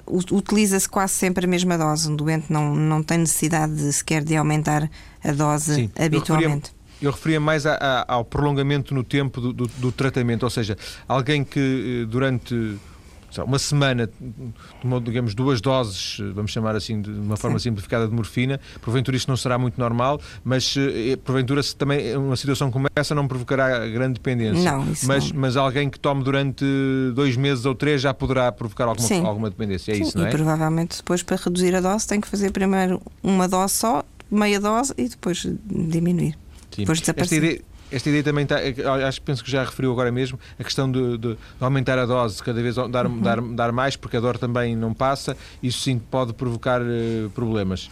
utiliza-se 0.10 0.90
quase 0.90 1.14
sempre 1.14 1.46
a 1.46 1.48
mesma 1.48 1.78
dose. 1.78 2.10
Um 2.10 2.16
doente 2.16 2.52
não, 2.52 2.76
não 2.76 3.04
tem 3.04 3.20
necessidade 3.20 3.76
de, 3.76 3.94
sequer 3.94 4.24
de 4.24 4.36
aumentar 4.36 4.90
a 5.24 5.32
dose 5.32 5.76
Sim, 5.76 5.92
habitualmente. 5.96 6.72
Eu 7.00 7.12
referia 7.12 7.40
mais 7.40 7.66
a, 7.66 7.76
a, 7.76 8.14
ao 8.14 8.26
prolongamento 8.26 8.94
no 8.94 9.04
tempo 9.04 9.42
do, 9.42 9.54
do, 9.54 9.68
do, 9.68 9.92
tratamento, 9.92 10.44
ou 10.44 10.50
seja, 10.50 10.78
alguém 11.08 11.44
que 11.44 12.04
eh, 12.04 12.06
durante 12.06 12.78
uma 13.46 13.60
semana, 13.60 14.10
digamos, 15.04 15.34
duas 15.34 15.62
doses, 15.62 16.18
vamos 16.34 16.52
chamar 16.52 16.76
assim, 16.76 17.02
de 17.02 17.10
uma 17.10 17.38
forma 17.38 17.60
Sim. 17.60 17.70
simplificada 17.70 18.08
de 18.08 18.14
morfina, 18.14 18.60
porventura 18.82 19.16
isto 19.16 19.28
não 19.28 19.38
será 19.38 19.58
muito 19.58 19.80
normal, 19.80 20.20
mas 20.44 20.76
eh, 20.78 21.16
porventura 21.18 21.64
se 21.64 21.76
também 21.76 22.16
uma 22.18 22.36
situação 22.36 22.70
como 22.72 22.88
essa 22.96 23.16
não 23.16 23.28
provocará 23.28 23.88
grande 23.88 24.16
dependência. 24.16 24.72
Não, 24.72 24.92
isso 24.92 25.08
mas, 25.08 25.32
não. 25.32 25.40
mas 25.40 25.58
alguém 25.58 25.90
que 25.90 26.00
tome 26.00 26.24
durante 26.24 26.66
dois 27.14 27.38
meses 27.38 27.66
ou 27.66 27.76
três 27.76 28.02
já 28.02 28.14
poderá 28.14 28.52
provocar 28.52 28.86
alguma, 28.86 29.28
alguma 29.28 29.50
dependência, 29.50 29.92
é 29.92 29.96
Sim, 29.96 30.02
isso, 30.04 30.18
não 30.18 30.26
é? 30.26 30.30
E 30.30 30.32
provavelmente 30.32 30.98
depois 30.98 31.24
para 31.24 31.38
reduzir 31.38 31.76
a 31.76 31.82
dose 31.82 32.08
tem 32.08 32.20
que 32.20 32.28
fazer 32.28 32.52
primeiro 32.52 33.02
uma 33.24 33.48
dose 33.48 33.76
só, 33.76 34.04
meia 34.30 34.60
dose 34.60 34.94
e 34.98 35.08
depois 35.08 35.46
diminuir. 35.66 36.38
Sim. 36.72 36.82
Depois 36.82 37.00
desaparecer. 37.00 37.64
Esta 37.92 38.10
ideia 38.10 38.24
também 38.24 38.44
está, 38.44 38.58
acho 39.08 39.20
que 39.20 39.26
penso 39.26 39.44
que 39.44 39.52
já 39.52 39.64
referiu 39.64 39.92
agora 39.92 40.12
mesmo, 40.12 40.40
a 40.58 40.64
questão 40.64 40.90
de, 40.92 41.18
de, 41.18 41.34
de 41.34 41.38
aumentar 41.60 42.00
a 42.00 42.06
dose, 42.06 42.42
cada 42.42 42.62
vez 42.62 42.76
dar, 42.76 43.06
uhum. 43.06 43.20
dar, 43.20 43.42
dar 43.42 43.72
mais, 43.72 43.96
porque 43.96 44.18
a 44.18 44.20
dor 44.20 44.38
também 44.38 44.76
não 44.76 44.94
passa, 44.94 45.36
isso 45.62 45.82
sim 45.82 46.00
pode 46.00 46.34
provocar 46.34 46.82
uh, 46.82 47.30
problemas. 47.32 47.90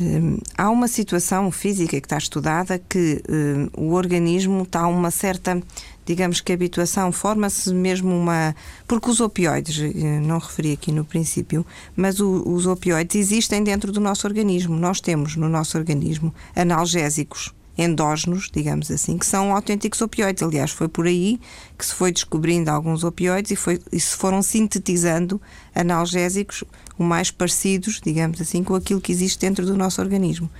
Hum, 0.00 0.38
há 0.58 0.68
uma 0.68 0.88
situação 0.88 1.50
física 1.50 1.98
que 1.98 2.06
está 2.06 2.18
estudada 2.18 2.78
que 2.78 3.22
hum, 3.28 3.68
o 3.76 3.92
organismo 3.94 4.62
está 4.62 4.80
a 4.80 4.88
uma 4.88 5.10
certa, 5.10 5.62
digamos 6.04 6.40
que 6.40 6.52
habituação, 6.52 7.10
forma-se 7.12 7.72
mesmo 7.72 8.14
uma. 8.14 8.54
Porque 8.86 9.08
os 9.08 9.20
opioides, 9.20 9.78
eh, 9.78 10.20
não 10.20 10.38
referi 10.38 10.72
aqui 10.72 10.92
no 10.92 11.04
princípio, 11.04 11.64
mas 11.94 12.20
o, 12.20 12.42
os 12.46 12.66
opioides 12.66 13.16
existem 13.16 13.64
dentro 13.64 13.90
do 13.90 14.00
nosso 14.00 14.26
organismo. 14.26 14.76
Nós 14.76 15.00
temos 15.00 15.34
no 15.34 15.48
nosso 15.48 15.78
organismo 15.78 16.34
analgésicos 16.54 17.54
endógenos, 17.76 18.50
digamos 18.52 18.90
assim, 18.90 19.18
que 19.18 19.26
são 19.26 19.54
autênticos 19.54 20.00
opioides. 20.00 20.42
Aliás, 20.42 20.70
foi 20.70 20.88
por 20.88 21.06
aí 21.06 21.38
que 21.76 21.84
se 21.84 21.94
foi 21.94 22.12
descobrindo 22.12 22.70
alguns 22.70 23.04
opioides 23.04 23.50
e, 23.50 23.56
foi, 23.56 23.80
e 23.92 24.00
se 24.00 24.16
foram 24.16 24.42
sintetizando 24.42 25.40
analgésicos 25.74 26.64
o 26.98 27.04
mais 27.04 27.30
parecidos, 27.30 28.00
digamos 28.02 28.40
assim, 28.40 28.64
com 28.64 28.74
aquilo 28.74 29.00
que 29.00 29.12
existe 29.12 29.38
dentro 29.38 29.66
do 29.66 29.76
nosso 29.76 30.00
organismo. 30.00 30.50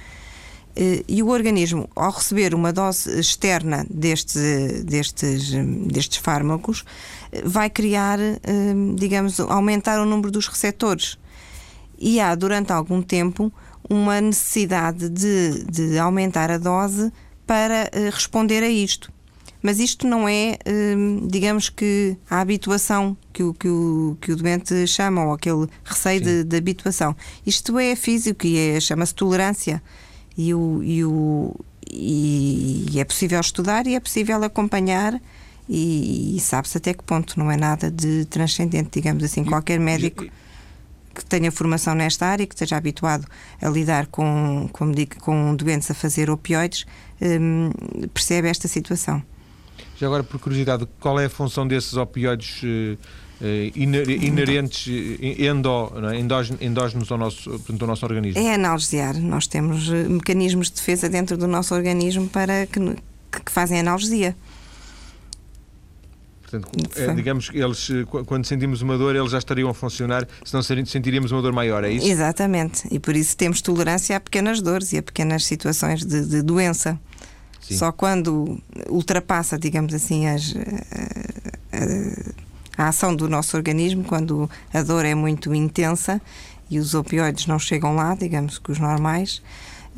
Eh, 0.76 1.02
e 1.08 1.22
o 1.22 1.28
organismo, 1.28 1.88
ao 1.96 2.10
receber 2.10 2.54
uma 2.54 2.70
dose 2.70 3.18
externa 3.18 3.86
destes, 3.88 4.84
destes, 4.84 5.50
destes 5.86 6.18
fármacos, 6.18 6.84
eh, 7.32 7.42
vai 7.44 7.70
criar, 7.70 8.20
eh, 8.20 8.38
digamos, 8.94 9.40
aumentar 9.40 9.98
o 9.98 10.04
número 10.04 10.30
dos 10.30 10.46
receptores. 10.46 11.18
E 11.98 12.20
há, 12.20 12.34
durante 12.34 12.72
algum 12.72 13.00
tempo, 13.00 13.50
uma 13.88 14.20
necessidade 14.20 15.08
de, 15.08 15.64
de 15.64 15.98
aumentar 15.98 16.50
a 16.50 16.58
dose 16.58 17.12
para 17.46 17.90
uh, 17.94 18.10
responder 18.10 18.62
a 18.62 18.68
isto. 18.68 19.12
Mas 19.62 19.80
isto 19.80 20.06
não 20.06 20.28
é, 20.28 20.58
uh, 20.66 21.26
digamos 21.26 21.68
que, 21.68 22.16
a 22.28 22.40
habituação 22.40 23.16
que 23.32 23.42
o, 23.42 23.54
que 23.54 23.68
o, 23.68 24.16
que 24.20 24.32
o 24.32 24.36
doente 24.36 24.86
chama, 24.86 25.24
ou 25.24 25.32
aquele 25.32 25.66
receio 25.84 26.20
de, 26.20 26.44
de, 26.44 26.56
habituação. 26.56 27.16
Isto 27.44 27.78
é 27.78 27.94
físico 27.94 28.46
e 28.46 28.58
é, 28.58 28.80
chama-se 28.80 29.14
tolerância. 29.14 29.82
E, 30.36 30.52
o, 30.52 30.82
e, 30.82 31.04
o, 31.04 31.54
e, 31.90 32.92
é 32.96 33.04
possível 33.04 33.40
estudar 33.40 33.86
e 33.86 33.94
é 33.94 34.00
possível 34.00 34.42
acompanhar 34.44 35.20
e, 35.68 36.36
e 36.36 36.40
sabe-se 36.40 36.76
até 36.76 36.92
que 36.92 37.02
ponto. 37.02 37.38
Não 37.38 37.50
é 37.50 37.56
nada 37.56 37.90
de 37.90 38.24
transcendente, 38.26 38.90
digamos 38.92 39.24
assim. 39.24 39.44
Qualquer 39.44 39.80
médico 39.80 40.26
que 41.16 41.24
tenha 41.24 41.50
formação 41.50 41.94
nesta 41.94 42.26
área, 42.26 42.46
que 42.46 42.54
esteja 42.54 42.76
habituado 42.76 43.26
a 43.60 43.68
lidar 43.68 44.06
com, 44.06 44.68
como 44.72 44.94
digo, 44.94 45.16
com 45.20 45.56
doentes 45.56 45.90
a 45.90 45.94
fazer 45.94 46.30
opioides, 46.30 46.84
um, 47.20 47.70
percebe 48.12 48.48
esta 48.48 48.68
situação. 48.68 49.22
Já 49.98 50.06
agora, 50.06 50.22
por 50.22 50.38
curiosidade, 50.38 50.86
qual 51.00 51.18
é 51.18 51.24
a 51.24 51.30
função 51.30 51.66
desses 51.66 51.94
opioides 51.94 52.62
uh, 52.62 52.98
inerentes, 53.74 54.88
endo, 55.38 55.92
é? 56.10 56.64
endógenos 56.64 57.10
ao 57.10 57.18
nosso, 57.18 57.50
portanto, 57.50 57.82
ao 57.82 57.88
nosso 57.88 58.04
organismo? 58.04 58.40
É 58.40 58.54
analgesiar. 58.54 59.18
Nós 59.18 59.46
temos 59.46 59.88
mecanismos 59.88 60.68
de 60.68 60.76
defesa 60.76 61.08
dentro 61.08 61.36
do 61.36 61.46
nosso 61.46 61.74
organismo 61.74 62.28
para 62.28 62.66
que, 62.66 62.80
que 63.44 63.52
fazem 63.52 63.80
analgesia. 63.80 64.36
Portanto, 66.48 66.68
é, 66.94 67.12
digamos 67.12 67.50
que 67.50 67.58
eles, 67.58 67.90
eh, 67.90 68.04
quando 68.24 68.46
sentimos 68.46 68.80
uma 68.80 68.96
dor, 68.96 69.16
eles 69.16 69.32
já 69.32 69.38
estariam 69.38 69.68
a 69.68 69.74
funcionar, 69.74 70.28
senão 70.44 70.62
sentiríamos 70.62 71.32
uma 71.32 71.42
dor 71.42 71.52
maior, 71.52 71.82
é 71.82 71.90
isso? 71.90 72.06
Exatamente. 72.06 72.86
E 72.88 73.00
por 73.00 73.16
isso 73.16 73.36
temos 73.36 73.60
tolerância 73.60 74.16
a 74.16 74.20
pequenas 74.20 74.62
dores 74.62 74.92
e 74.92 74.98
a 74.98 75.02
pequenas 75.02 75.44
situações 75.44 76.04
de, 76.04 76.24
de 76.24 76.42
doença. 76.42 76.98
Sim. 77.60 77.76
Só 77.76 77.90
quando 77.90 78.60
ultrapassa, 78.88 79.58
digamos 79.58 79.92
assim, 79.92 80.28
as, 80.28 80.54
a, 80.54 81.78
eh, 81.78 82.32
a, 82.78 82.84
a 82.84 82.88
ação 82.88 83.14
do 83.14 83.28
nosso 83.28 83.56
organismo, 83.56 84.04
quando 84.04 84.48
a 84.72 84.82
dor 84.82 85.04
é 85.04 85.16
muito 85.16 85.52
intensa 85.52 86.22
e 86.70 86.78
os 86.78 86.94
opioides 86.94 87.48
não 87.48 87.58
chegam 87.58 87.96
lá, 87.96 88.14
digamos 88.14 88.58
que 88.58 88.70
os 88.70 88.78
normais, 88.78 89.42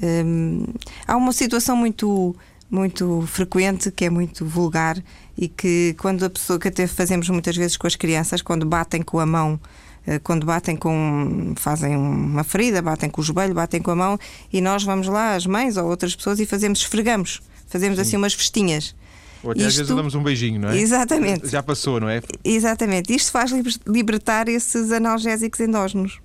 hum, 0.02 0.64
há 1.06 1.14
uma 1.14 1.32
situação 1.32 1.76
muito 1.76 2.34
muito 2.70 3.24
frequente, 3.26 3.90
que 3.90 4.04
é 4.04 4.11
muito 4.11 4.44
vulgar 4.44 5.02
e 5.37 5.48
que 5.48 5.94
quando 5.98 6.24
a 6.24 6.31
pessoa 6.31 6.59
que 6.59 6.68
até 6.68 6.87
fazemos 6.87 7.28
muitas 7.28 7.57
vezes 7.57 7.76
com 7.76 7.87
as 7.87 7.96
crianças, 7.96 8.42
quando 8.42 8.66
batem 8.66 9.02
com 9.02 9.18
a 9.18 9.26
mão, 9.26 9.59
eh, 10.07 10.18
quando 10.18 10.44
batem 10.44 10.76
com 10.76 11.54
fazem 11.57 11.96
uma 11.96 12.44
ferida, 12.44 12.83
batem 12.83 13.09
com 13.09 13.20
o 13.20 13.24
joelho, 13.24 13.54
batem 13.54 13.81
com 13.81 13.90
a 13.90 13.96
mão 13.96 14.18
e 14.52 14.61
nós 14.61 14.83
vamos 14.85 15.07
lá, 15.07 15.35
as 15.35 15.46
mães 15.46 15.76
ou 15.76 15.87
outras 15.87 16.14
pessoas 16.14 16.40
e 16.40 16.46
fazemos 16.46 16.81
esfregamos, 16.81 17.40
fazemos 17.66 17.96
Sim. 17.96 18.02
assim 18.02 18.16
umas 18.16 18.35
festinhas. 18.35 18.94
Ou 19.42 19.52
até 19.52 19.61
Isto, 19.61 19.68
às 19.68 19.76
vezes 19.76 19.94
damos 19.94 20.14
um 20.14 20.22
beijinho, 20.22 20.61
não 20.61 20.70
é? 20.70 20.78
Exatamente. 20.78 21.48
Já 21.48 21.62
passou, 21.62 22.00
não 22.00 22.09
é? 22.09 22.20
Exatamente. 22.42 23.14
Isto 23.14 23.31
faz 23.31 23.52
libertar 23.87 24.48
esses 24.48 24.90
analgésicos 24.90 25.61
endógenos. 25.61 26.18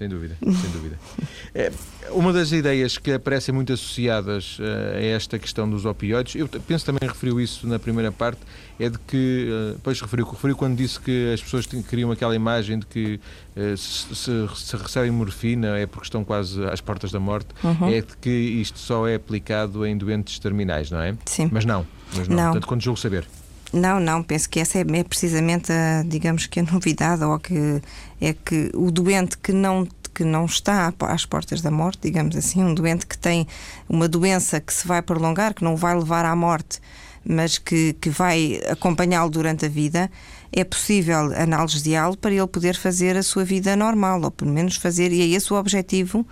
Sem 0.00 0.08
dúvida, 0.08 0.34
sem 0.40 0.70
dúvida. 0.70 0.98
É, 1.52 1.72
uma 2.10 2.32
das 2.32 2.52
ideias 2.52 2.96
que 2.96 3.12
aparecem 3.12 3.52
muito 3.52 3.72
associadas 3.72 4.56
uh, 4.60 4.96
a 4.96 5.00
esta 5.00 5.36
questão 5.36 5.68
dos 5.68 5.84
opioides, 5.84 6.36
eu 6.36 6.48
penso 6.48 6.86
também 6.86 7.08
referiu 7.08 7.40
isso 7.40 7.66
na 7.66 7.76
primeira 7.76 8.12
parte, 8.12 8.40
é 8.78 8.88
de 8.88 8.96
que, 9.00 9.48
uh, 9.50 9.80
pois 9.82 10.00
referiu, 10.00 10.24
referiu 10.26 10.56
quando 10.56 10.76
disse 10.76 11.00
que 11.00 11.32
as 11.34 11.42
pessoas 11.42 11.66
criam 11.66 12.12
aquela 12.12 12.36
imagem 12.36 12.78
de 12.78 12.86
que 12.86 13.20
uh, 13.56 13.76
se, 13.76 14.14
se, 14.14 14.48
se, 14.54 14.76
recebem 14.76 15.10
morfina 15.10 15.76
é 15.76 15.86
porque 15.86 16.06
estão 16.06 16.24
quase 16.24 16.64
às 16.66 16.80
portas 16.80 17.10
da 17.10 17.18
morte, 17.18 17.48
uhum. 17.64 17.88
é 17.88 18.00
de 18.00 18.16
que 18.18 18.30
isto 18.30 18.78
só 18.78 19.08
é 19.08 19.16
aplicado 19.16 19.84
em 19.84 19.98
doentes 19.98 20.38
terminais, 20.38 20.88
não 20.88 21.02
é? 21.02 21.16
Sim. 21.26 21.50
Mas 21.52 21.64
não, 21.64 21.84
mas 22.16 22.28
não. 22.28 22.36
não. 22.36 22.44
Portanto, 22.44 22.68
quando 22.68 22.80
julgo 22.80 22.98
saber. 22.98 23.26
Não, 23.72 24.00
não, 24.00 24.22
penso 24.22 24.48
que 24.48 24.58
essa 24.58 24.78
é, 24.78 24.80
é, 24.80 25.04
precisamente 25.04 25.70
a, 25.72 26.02
digamos 26.04 26.46
que 26.46 26.58
a 26.58 26.62
novidade, 26.62 27.22
ou 27.22 27.38
que 27.38 27.80
é 28.20 28.32
que 28.32 28.70
o 28.74 28.90
doente 28.90 29.38
que 29.38 29.52
não 29.52 29.86
que 30.12 30.24
não 30.24 30.44
está 30.44 30.92
às 31.00 31.24
portas 31.24 31.62
da 31.62 31.70
morte, 31.70 32.00
digamos 32.02 32.36
assim, 32.36 32.62
um 32.62 32.74
doente 32.74 33.06
que 33.06 33.16
tem 33.16 33.46
uma 33.88 34.08
doença 34.08 34.60
que 34.60 34.74
se 34.74 34.86
vai 34.86 35.00
prolongar, 35.00 35.54
que 35.54 35.62
não 35.62 35.76
vai 35.76 35.94
levar 35.94 36.24
à 36.24 36.34
morte, 36.34 36.80
mas 37.24 37.58
que, 37.58 37.94
que 37.94 38.10
vai 38.10 38.60
acompanhá-lo 38.68 39.30
durante 39.30 39.66
a 39.66 39.68
vida, 39.68 40.10
é 40.52 40.64
possível 40.64 41.32
anestesiá-lo 41.36 42.16
para 42.16 42.32
ele 42.32 42.46
poder 42.48 42.76
fazer 42.76 43.16
a 43.16 43.22
sua 43.22 43.44
vida 43.44 43.76
normal, 43.76 44.20
ou 44.22 44.30
pelo 44.30 44.50
menos 44.50 44.76
fazer, 44.76 45.12
e 45.12 45.22
é 45.22 45.26
esse 45.26 45.52
o 45.52 45.56
objetivo 45.56 46.26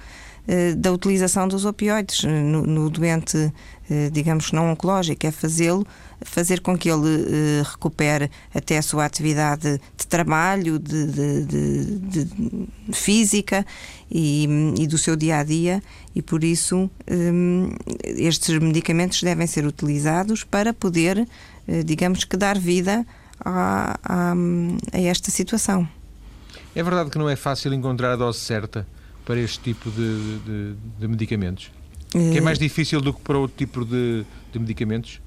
da 0.78 0.90
utilização 0.90 1.46
dos 1.46 1.64
opioides 1.66 2.24
no, 2.24 2.62
no 2.62 2.88
doente, 2.88 3.52
eh, 3.90 4.08
digamos, 4.11 4.50
não 4.50 4.72
oncológico, 4.72 5.26
é 5.26 5.30
fazê-lo, 5.30 5.87
fazer 6.22 6.61
com 6.61 6.76
que 6.76 6.90
ele 6.90 7.26
eh, 7.61 7.62
recupere 7.62 8.30
até 8.54 8.78
a 8.78 8.82
sua 8.82 9.04
atividade 9.04 9.78
de 9.96 10.06
trabalho, 10.06 10.78
de, 10.78 11.06
de, 11.06 11.44
de, 11.44 12.24
de 12.24 12.92
física 12.92 13.64
e, 14.11 14.48
e, 14.78 14.87
do 14.87 14.96
seu 14.96 15.14
dia 15.16 15.38
a 15.38 15.44
dia, 15.44 15.82
e 16.14 16.22
por 16.22 16.42
isso 16.42 16.90
estes 18.02 18.58
medicamentos 18.58 19.22
devem 19.22 19.46
ser 19.46 19.66
utilizados 19.66 20.44
para 20.44 20.72
poder, 20.72 21.28
digamos 21.84 22.24
que, 22.24 22.37
dar 22.38 22.58
vida 22.58 23.06
a, 23.44 23.98
a, 24.02 24.32
a 24.92 25.00
esta 25.00 25.30
situação. 25.30 25.87
É 26.74 26.82
verdade 26.82 27.11
que 27.11 27.18
não 27.18 27.28
é 27.28 27.37
fácil 27.37 27.74
encontrar 27.74 28.12
a 28.12 28.16
dose 28.16 28.38
certa 28.38 28.87
para 29.28 29.38
este 29.38 29.60
tipo 29.60 29.90
de, 29.90 30.38
de, 30.38 30.74
de 30.98 31.06
medicamentos? 31.06 31.70
É... 32.14 32.32
Que 32.32 32.38
é 32.38 32.40
mais 32.40 32.58
difícil 32.58 32.98
do 33.02 33.12
que 33.12 33.20
para 33.20 33.36
outro 33.36 33.58
tipo 33.58 33.84
de, 33.84 34.24
de 34.50 34.58
medicamentos? 34.58 35.20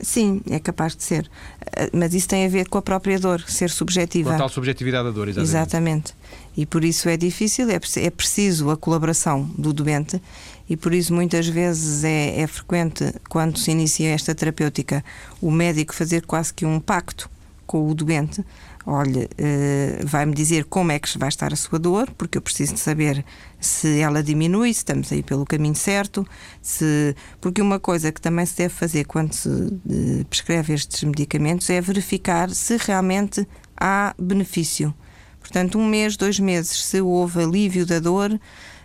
Sim, 0.00 0.40
é 0.50 0.58
capaz 0.58 0.96
de 0.96 1.02
ser. 1.04 1.30
Eh, 1.76 1.90
mas 1.92 2.14
isso 2.14 2.26
tem 2.26 2.46
a 2.46 2.48
ver 2.48 2.66
com 2.70 2.78
a 2.78 2.82
própria 2.82 3.20
dor, 3.20 3.42
ser 3.42 3.68
subjetiva. 3.68 4.30
Com 4.30 4.36
a 4.36 4.38
tal 4.38 4.48
subjetividade 4.48 5.04
da 5.04 5.10
dor, 5.10 5.28
exatamente. 5.28 5.50
Exatamente. 5.50 6.14
E 6.56 6.64
por 6.64 6.82
isso 6.82 7.10
é 7.10 7.16
difícil, 7.18 7.68
é, 7.68 7.78
é 7.96 8.10
preciso 8.10 8.70
a 8.70 8.76
colaboração 8.76 9.44
do 9.56 9.70
doente 9.70 10.20
e 10.68 10.74
por 10.74 10.94
isso 10.94 11.12
muitas 11.12 11.46
vezes 11.46 12.04
é, 12.04 12.40
é 12.40 12.46
frequente, 12.46 13.14
quando 13.28 13.58
se 13.58 13.70
inicia 13.70 14.08
esta 14.08 14.34
terapêutica, 14.34 15.04
o 15.42 15.50
médico 15.50 15.94
fazer 15.94 16.24
quase 16.24 16.54
que 16.54 16.64
um 16.64 16.80
pacto 16.80 17.30
com 17.72 17.88
o 17.88 17.94
doente 17.94 18.44
olha, 18.86 19.24
uh, 19.24 20.06
vai-me 20.06 20.34
dizer 20.34 20.64
como 20.64 20.92
é 20.92 20.98
que 20.98 21.16
vai 21.18 21.28
estar 21.28 21.52
a 21.52 21.56
sua 21.56 21.78
dor, 21.78 22.10
porque 22.18 22.36
eu 22.36 22.42
preciso 22.42 22.74
de 22.74 22.80
saber 22.80 23.24
se 23.58 24.00
ela 24.00 24.22
diminui, 24.22 24.74
se 24.74 24.80
estamos 24.80 25.10
aí 25.10 25.22
pelo 25.22 25.46
caminho 25.46 25.74
certo, 25.74 26.26
se 26.60 27.14
porque 27.40 27.62
uma 27.62 27.80
coisa 27.80 28.12
que 28.12 28.20
também 28.20 28.44
se 28.44 28.56
deve 28.56 28.74
fazer 28.74 29.04
quando 29.04 29.32
se 29.32 29.48
uh, 29.48 30.24
prescreve 30.28 30.74
estes 30.74 31.02
medicamentos 31.04 31.70
é 31.70 31.80
verificar 31.80 32.50
se 32.50 32.76
realmente 32.76 33.46
há 33.76 34.14
benefício. 34.18 34.92
Portanto, 35.40 35.78
um 35.78 35.86
mês, 35.86 36.16
dois 36.16 36.38
meses, 36.38 36.84
se 36.84 37.00
houve 37.00 37.42
alívio 37.42 37.86
da 37.86 37.98
dor, 37.98 38.38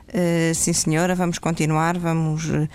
Uh, 0.08 0.56
sim, 0.56 0.72
senhora, 0.72 1.14
vamos 1.14 1.38
continuar, 1.38 1.98
vamos 1.98 2.46
uh, 2.46 2.70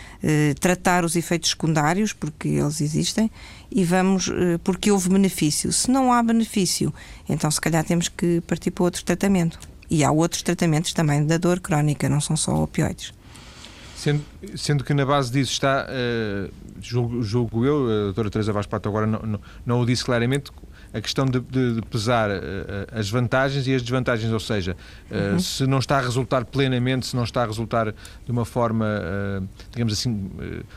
tratar 0.60 1.02
os 1.02 1.16
efeitos 1.16 1.48
secundários, 1.48 2.12
porque 2.12 2.46
eles 2.46 2.78
existem, 2.82 3.30
e 3.74 3.84
vamos, 3.84 4.28
uh, 4.28 4.58
porque 4.62 4.90
houve 4.90 5.08
benefício. 5.08 5.72
Se 5.72 5.90
não 5.90 6.12
há 6.12 6.22
benefício, 6.22 6.92
então 7.28 7.50
se 7.50 7.60
calhar 7.60 7.84
temos 7.84 8.08
que 8.08 8.40
partir 8.42 8.70
para 8.70 8.84
outro 8.84 9.04
tratamento. 9.04 9.58
E 9.90 10.02
há 10.04 10.10
outros 10.10 10.42
tratamentos 10.42 10.92
também 10.92 11.26
da 11.26 11.36
dor 11.36 11.60
crónica, 11.60 12.08
não 12.08 12.20
são 12.20 12.36
só 12.36 12.62
opioides. 12.62 13.12
Sendo, 13.96 14.24
sendo 14.56 14.84
que 14.84 14.94
na 14.94 15.04
base 15.04 15.30
disso 15.30 15.52
está, 15.52 15.86
julgo, 16.80 17.22
julgo, 17.22 17.64
eu, 17.64 17.84
a 17.84 18.04
doutora 18.04 18.30
Teresa 18.30 18.52
Vaz 18.52 18.66
Pato 18.66 18.88
agora 18.88 19.06
não, 19.06 19.20
não, 19.20 19.40
não 19.64 19.80
o 19.80 19.86
disse 19.86 20.04
claramente, 20.04 20.50
a 20.92 21.00
questão 21.00 21.24
de, 21.24 21.40
de, 21.40 21.74
de 21.76 21.82
pesar 21.82 22.30
uh, 22.30 22.42
as 22.92 23.08
vantagens 23.08 23.66
e 23.66 23.74
as 23.74 23.82
desvantagens, 23.82 24.32
ou 24.32 24.40
seja, 24.40 24.76
uh, 25.10 25.32
uhum. 25.32 25.38
se 25.38 25.66
não 25.66 25.78
está 25.78 25.98
a 25.98 26.00
resultar 26.00 26.44
plenamente, 26.44 27.06
se 27.06 27.16
não 27.16 27.24
está 27.24 27.42
a 27.42 27.46
resultar 27.46 27.92
de 27.92 28.30
uma 28.30 28.44
forma, 28.44 28.86
uh, 28.86 29.48
digamos 29.70 29.92
assim, 29.92 30.30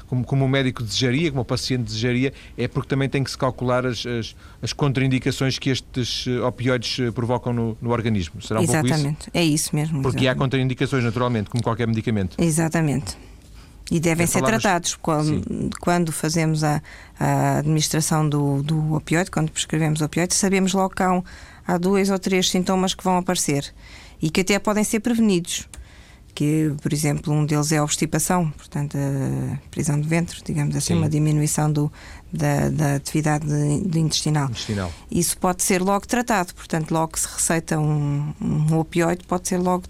como, 0.07 0.23
como 0.23 0.45
o 0.45 0.49
médico 0.49 0.83
desejaria, 0.83 1.29
como 1.29 1.41
o 1.41 1.45
paciente 1.45 1.83
desejaria, 1.83 2.33
é 2.57 2.67
porque 2.67 2.87
também 2.87 3.09
tem 3.09 3.23
que 3.23 3.31
se 3.31 3.37
calcular 3.37 3.85
as, 3.85 4.05
as, 4.05 4.35
as 4.61 4.73
contraindicações 4.73 5.59
que 5.59 5.69
estes 5.69 6.25
opioides 6.45 7.13
provocam 7.13 7.53
no, 7.53 7.77
no 7.81 7.91
organismo. 7.91 8.41
Será 8.41 8.59
um 8.59 8.63
exatamente. 8.63 8.89
pouco 8.89 8.99
isso? 8.99 9.07
Exatamente, 9.07 9.29
é 9.33 9.43
isso 9.43 9.75
mesmo. 9.75 10.01
Porque 10.01 10.19
exatamente. 10.19 10.29
há 10.29 10.35
contraindicações, 10.35 11.03
naturalmente, 11.03 11.49
como 11.49 11.63
qualquer 11.63 11.87
medicamento. 11.87 12.35
Exatamente. 12.39 13.17
E 13.91 13.99
devem 13.99 14.25
ser 14.25 14.41
tratados 14.41 14.95
quando, 14.95 15.69
quando 15.79 16.11
fazemos 16.11 16.63
a, 16.63 16.81
a 17.19 17.59
administração 17.59 18.27
do, 18.27 18.63
do 18.63 18.95
opioide, 18.95 19.29
quando 19.29 19.51
prescrevemos 19.51 20.01
opioide, 20.01 20.33
sabemos 20.33 20.73
logo 20.73 20.95
que 20.95 21.03
há, 21.03 21.21
há 21.67 21.77
dois 21.77 22.09
ou 22.09 22.17
três 22.17 22.49
sintomas 22.49 22.95
que 22.95 23.03
vão 23.03 23.17
aparecer 23.17 23.71
e 24.21 24.29
que 24.29 24.41
até 24.41 24.57
podem 24.57 24.83
ser 24.83 25.01
prevenidos. 25.01 25.67
Que, 26.35 26.73
por 26.81 26.91
exemplo, 26.91 27.33
um 27.33 27.45
deles 27.45 27.71
é 27.71 27.77
a 27.77 27.83
obstipação, 27.83 28.51
portanto, 28.51 28.97
a 28.97 29.57
prisão 29.71 29.99
de 29.99 30.05
ventre, 30.05 30.41
digamos 30.43 30.75
assim, 30.75 30.93
Sim. 30.93 30.99
uma 30.99 31.07
diminuição 31.07 31.71
do, 31.71 31.89
da, 32.31 32.67
da 32.69 32.95
atividade 32.95 33.47
de, 33.47 33.99
intestinal. 33.99 34.49
intestinal. 34.49 34.91
Isso 35.09 35.37
pode 35.37 35.63
ser 35.63 35.81
logo 35.81 36.05
tratado, 36.05 36.53
portanto, 36.53 36.91
logo 36.91 37.13
que 37.13 37.21
se 37.21 37.27
receita 37.27 37.79
um, 37.79 38.33
um 38.41 38.77
opioide, 38.77 39.23
pode 39.25 39.47
ser 39.47 39.57
logo 39.57 39.83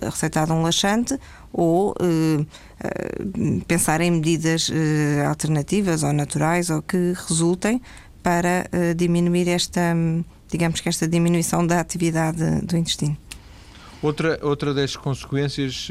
receitado 0.00 0.54
um 0.54 0.62
laxante 0.62 1.18
ou 1.52 1.90
uh, 1.90 2.40
uh, 2.40 3.64
pensar 3.66 4.00
em 4.00 4.10
medidas 4.10 4.68
uh, 4.68 5.28
alternativas 5.28 6.02
ou 6.02 6.12
naturais 6.12 6.70
ou 6.70 6.82
que 6.82 7.14
resultem 7.28 7.82
para 8.22 8.68
diminuir 8.98 9.48
esta, 9.48 9.96
digamos 10.46 10.82
que 10.82 10.90
esta 10.90 11.08
diminuição 11.08 11.66
da 11.66 11.80
atividade 11.80 12.60
do 12.60 12.76
intestino. 12.76 13.16
Outra, 14.02 14.38
outra 14.42 14.72
das 14.72 14.96
consequências 14.96 15.88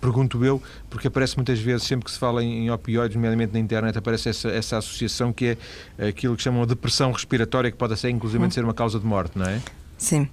pergunto 0.00 0.44
eu, 0.44 0.62
porque 0.90 1.08
aparece 1.08 1.36
muitas 1.36 1.58
vezes, 1.58 1.86
sempre 1.86 2.04
que 2.04 2.10
se 2.10 2.18
fala 2.18 2.42
em, 2.42 2.70
opioides, 2.70 3.14
nomeadamente 3.14 3.52
na 3.52 3.58
internet, 3.58 3.96
aparece 3.96 4.28
essa, 4.28 4.48
essa 4.48 4.78
associação 4.78 5.32
que 5.32 5.56
é 5.98 6.08
aquilo 6.08 6.36
que 6.36 6.42
chamam 6.42 6.62
de 6.62 6.68
depressão 6.68 7.10
respiratória, 7.12 7.70
que 7.70 7.76
pode 7.76 7.98
ser, 7.98 8.10
inclusive, 8.10 8.44
hum. 8.44 8.50
ser 8.50 8.64
uma 8.64 8.74
causa 8.74 8.98
de 8.98 9.06
morte, 9.06 9.38
não 9.38 9.46
é? 9.46 9.60
Sim. 9.96 10.28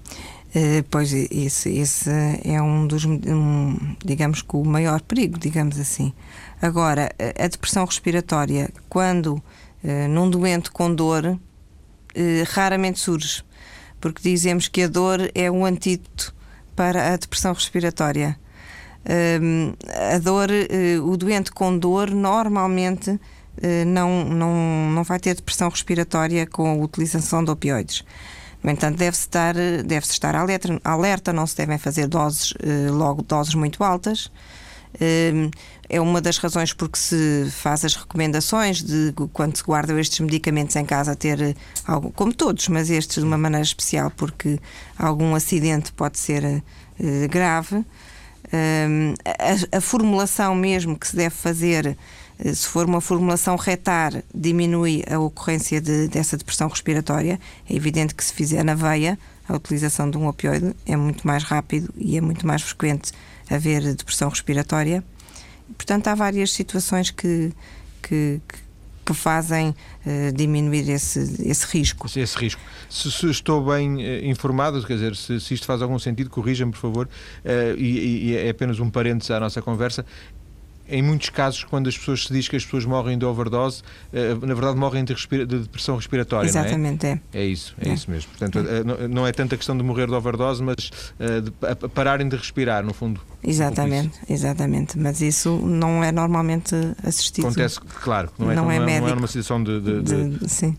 Uh, 0.49 0.83
pois 0.89 1.13
esse, 1.13 1.69
esse 1.77 2.09
é 2.43 2.59
um 2.61 2.87
dos, 2.87 3.05
um, 3.05 3.77
digamos 4.03 4.41
que 4.41 4.55
o 4.55 4.65
maior 4.65 4.99
perigo, 5.01 5.37
digamos 5.37 5.79
assim. 5.79 6.11
Agora, 6.61 7.11
a 7.37 7.47
depressão 7.47 7.85
respiratória, 7.85 8.69
quando 8.89 9.35
uh, 9.35 10.07
num 10.09 10.29
doente 10.29 10.71
com 10.71 10.93
dor, 10.93 11.25
uh, 11.25 11.39
raramente 12.51 12.99
surge, 12.99 13.43
porque 13.99 14.21
dizemos 14.21 14.67
que 14.67 14.83
a 14.83 14.87
dor 14.87 15.29
é 15.33 15.49
um 15.49 15.65
antídoto 15.65 16.33
para 16.75 17.13
a 17.13 17.17
depressão 17.17 17.53
respiratória. 17.53 18.39
a 20.13 20.17
dor, 20.19 20.49
o 21.03 21.17
doente 21.17 21.51
com 21.51 21.77
dor 21.77 22.11
normalmente 22.11 23.19
não, 23.87 24.23
não, 24.23 24.89
não 24.91 25.03
vai 25.03 25.19
ter 25.19 25.35
depressão 25.35 25.69
respiratória 25.69 26.47
com 26.47 26.69
a 26.69 26.83
utilização 26.85 27.43
de 27.43 27.51
opioides. 27.51 28.05
No 28.61 28.71
entanto, 28.71 28.97
deve-se 28.97 29.21
estar, 29.21 29.53
deve 29.53 30.05
estar 30.05 30.35
alerta, 30.35 30.79
alerta, 30.83 31.33
não 31.33 31.47
se 31.47 31.55
devem 31.55 31.77
fazer 31.77 32.07
doses, 32.07 32.53
eh, 32.61 32.89
logo 32.91 33.21
doses 33.21 33.55
muito 33.55 33.83
altas. 33.83 34.29
Eh, 34.99 35.49
é 35.89 35.99
uma 35.99 36.21
das 36.21 36.37
razões 36.37 36.71
porque 36.71 36.97
se 36.97 37.47
faz 37.51 37.83
as 37.83 37.95
recomendações 37.95 38.83
de 38.83 39.13
quando 39.33 39.57
se 39.57 39.63
guardam 39.63 39.97
estes 39.97 40.19
medicamentos 40.19 40.75
em 40.75 40.85
casa 40.85 41.15
ter 41.15 41.55
algo, 41.85 42.11
como 42.11 42.33
todos, 42.33 42.67
mas 42.67 42.89
estes 42.89 43.17
de 43.17 43.23
uma 43.23 43.37
maneira 43.37 43.63
especial 43.63 44.11
porque 44.11 44.59
algum 44.97 45.33
acidente 45.33 45.91
pode 45.93 46.19
ser 46.19 46.43
eh, 46.43 47.27
grave. 47.27 47.83
A, 49.71 49.77
a 49.77 49.81
formulação 49.81 50.55
mesmo 50.55 50.97
que 50.97 51.07
se 51.07 51.15
deve 51.15 51.35
fazer 51.35 51.95
eh, 52.39 52.53
se 52.53 52.67
for 52.67 52.85
uma 52.85 53.01
formulação 53.01 53.55
retar, 53.55 54.23
diminui 54.33 55.03
a 55.09 55.19
ocorrência 55.19 55.81
de, 55.81 56.07
dessa 56.07 56.37
depressão 56.37 56.67
respiratória. 56.67 57.39
É 57.69 57.75
evidente 57.75 58.15
que 58.15 58.23
se 58.23 58.33
fizer 58.33 58.63
na 58.63 58.75
veia, 58.75 59.19
a 59.47 59.55
utilização 59.55 60.09
de 60.09 60.17
um 60.17 60.27
opioide 60.27 60.73
é 60.85 60.95
muito 60.95 61.25
mais 61.27 61.43
rápido 61.43 61.93
e 61.97 62.17
é 62.17 62.21
muito 62.21 62.47
mais 62.47 62.61
frequente 62.61 63.11
haver 63.49 63.81
depressão 63.95 64.29
respiratória. 64.29 65.03
Portanto, 65.77 66.07
há 66.07 66.15
várias 66.15 66.51
situações 66.51 67.11
que, 67.11 67.51
que, 68.01 68.41
que 69.05 69.13
fazem 69.13 69.69
uh, 69.69 70.31
diminuir 70.33 70.89
esse, 70.89 71.19
esse 71.47 71.65
risco. 71.65 72.07
Esse 72.07 72.37
risco. 72.37 72.61
Se, 72.89 73.11
se 73.11 73.29
estou 73.29 73.63
bem 73.65 73.95
uh, 73.95 74.25
informado, 74.25 74.83
quer 74.85 74.93
dizer, 74.93 75.15
se, 75.15 75.39
se, 75.39 75.53
isto 75.53 75.65
faz 75.65 75.81
algum 75.81 75.99
sentido, 75.99 76.29
corrija-me, 76.29 76.71
por 76.71 76.79
favor, 76.79 77.07
uh, 77.07 77.77
e, 77.77 78.29
e, 78.29 78.37
é 78.37 78.49
apenas 78.49 78.79
um 78.79 78.89
parênteses 78.89 79.31
à 79.31 79.39
nossa 79.39 79.61
conversa 79.61 80.05
em 80.89 81.01
muitos 81.01 81.29
casos, 81.29 81.63
quando 81.63 81.87
as 81.87 81.97
pessoas 81.97 82.25
se 82.25 82.33
diz 82.33 82.47
que 82.47 82.55
as 82.55 82.63
pessoas 82.63 82.85
morrem 82.85 83.17
de 83.17 83.25
overdose, 83.25 83.81
eh, 84.11 84.33
na 84.41 84.53
verdade 84.53 84.77
morrem 84.77 85.03
de, 85.03 85.13
respira 85.13 85.45
de 85.45 85.59
depressão 85.59 85.95
respiratória, 85.95 86.47
Exatamente, 86.47 87.05
é? 87.05 87.21
é? 87.33 87.41
É 87.41 87.45
isso, 87.45 87.75
é, 87.79 87.89
é. 87.89 87.93
isso 87.93 88.09
mesmo. 88.09 88.29
Portanto, 88.31 88.59
é. 88.59 89.07
não 89.07 89.25
é 89.25 89.31
tanta 89.31 89.55
questão 89.55 89.77
de 89.77 89.83
morrer 89.83 90.07
de 90.07 90.13
overdose, 90.13 90.63
mas 90.63 90.91
de 91.19 91.89
pararem 91.89 92.27
de 92.27 92.35
respirar, 92.35 92.83
no 92.83 92.93
fundo. 92.93 93.21
Exatamente, 93.43 94.19
exatamente. 94.29 94.97
Mas 94.97 95.21
isso 95.21 95.57
não 95.63 96.03
é 96.03 96.11
normalmente 96.11 96.75
assistido. 97.03 97.45
Acontece, 97.45 97.79
claro, 97.79 98.29
não 98.37 98.51
é, 98.51 98.55
não, 98.55 98.71
é, 98.71 98.79
não 98.79 98.87
é, 98.87 99.01
não 99.01 99.07
é 99.09 99.13
uma 99.13 99.27
situação 99.27 99.63
de, 99.63 99.79
de, 99.79 100.01
de 100.01 100.49
sim 100.49 100.75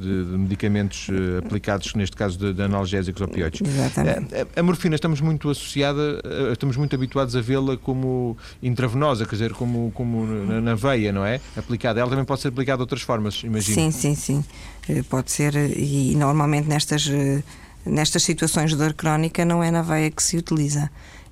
de, 0.00 0.24
de 0.24 0.38
medicamentos 0.38 1.08
uh, 1.08 1.38
aplicados, 1.44 1.94
neste 1.94 2.16
caso 2.16 2.38
de, 2.38 2.52
de 2.52 2.62
analgésicos 2.62 3.20
opioides. 3.20 3.60
Exatamente. 3.60 4.34
A, 4.34 4.60
a, 4.60 4.62
morfina 4.62 4.94
estamos 4.94 5.20
muito 5.20 5.50
associada, 5.50 6.20
estamos 6.52 6.76
muito 6.76 6.94
habituados 6.94 7.36
a 7.36 7.40
vê-la 7.40 7.76
como 7.76 8.36
intravenosa, 8.62 9.26
quer 9.26 9.32
dizer, 9.32 9.52
como, 9.52 9.92
como 9.92 10.26
na, 10.26 10.60
na, 10.60 10.74
veia, 10.74 11.12
não 11.12 11.24
é? 11.24 11.40
Aplicada. 11.56 12.00
Ela 12.00 12.10
também 12.10 12.24
pode 12.24 12.40
ser 12.40 12.48
aplicada 12.48 12.78
de 12.78 12.82
outras 12.82 13.02
formas, 13.02 13.42
imagino. 13.44 13.74
Sim, 13.74 13.90
sim, 13.90 14.14
sim. 14.14 14.44
Pode 15.08 15.30
ser, 15.30 15.54
e 15.54 16.16
normalmente 16.16 16.66
nestas, 16.66 17.08
nestas 17.84 18.22
situações 18.22 18.70
de 18.70 18.76
dor 18.76 18.94
crónica 18.94 19.44
não 19.44 19.62
é 19.62 19.70
na 19.70 19.82
veia 19.82 20.10
que 20.10 20.22
se 20.22 20.36
utiliza. 20.36 20.90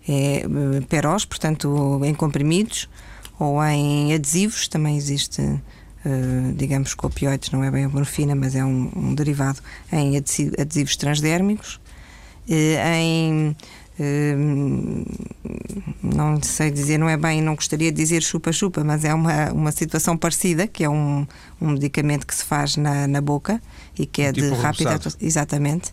É 0.09 0.45
perós, 0.89 1.25
portanto, 1.25 2.01
em 2.05 2.15
comprimidos 2.15 2.89
ou 3.39 3.63
em 3.65 4.15
adesivos, 4.15 4.69
também 4.69 4.97
existe 4.97 5.61
Uh, 6.07 6.53
digamos 6.55 6.95
que 6.95 7.05
opioides 7.05 7.51
não 7.51 7.65
é 7.65 7.71
bem 7.71 7.85
a 7.85 7.89
morfina, 7.89 8.35
mas 8.35 8.55
é 8.55 8.65
um, 8.65 8.91
um 8.95 9.15
derivado 9.15 9.59
em 9.93 10.17
adesivos 10.17 10.97
transdérmicos, 10.97 11.81
uh, 12.49 12.53
em 12.97 13.57
uh, 13.99 15.07
não 16.01 16.41
sei 16.41 16.71
dizer, 16.71 16.99
não 16.99 17.09
é 17.09 17.17
bem, 17.17 17.43
não 17.43 17.57
gostaria 17.57 17.91
de 17.91 17.97
dizer 17.97 18.23
chupa-chupa, 18.23 18.85
mas 18.85 19.05
é 19.05 19.13
uma, 19.13 19.53
uma 19.53 19.73
situação 19.73 20.17
parecida, 20.17 20.69
que 20.69 20.85
é 20.85 20.89
um, 20.89 21.27
um 21.61 21.71
medicamento 21.71 22.27
que 22.27 22.35
se 22.35 22.45
faz 22.45 22.77
na, 22.77 23.09
na 23.09 23.21
boca 23.21 23.61
e 23.99 24.07
que 24.07 24.23
é 24.23 24.33
tipo 24.33 24.55
de 24.55 24.55
rápida. 24.55 25.01
Exatamente 25.21 25.93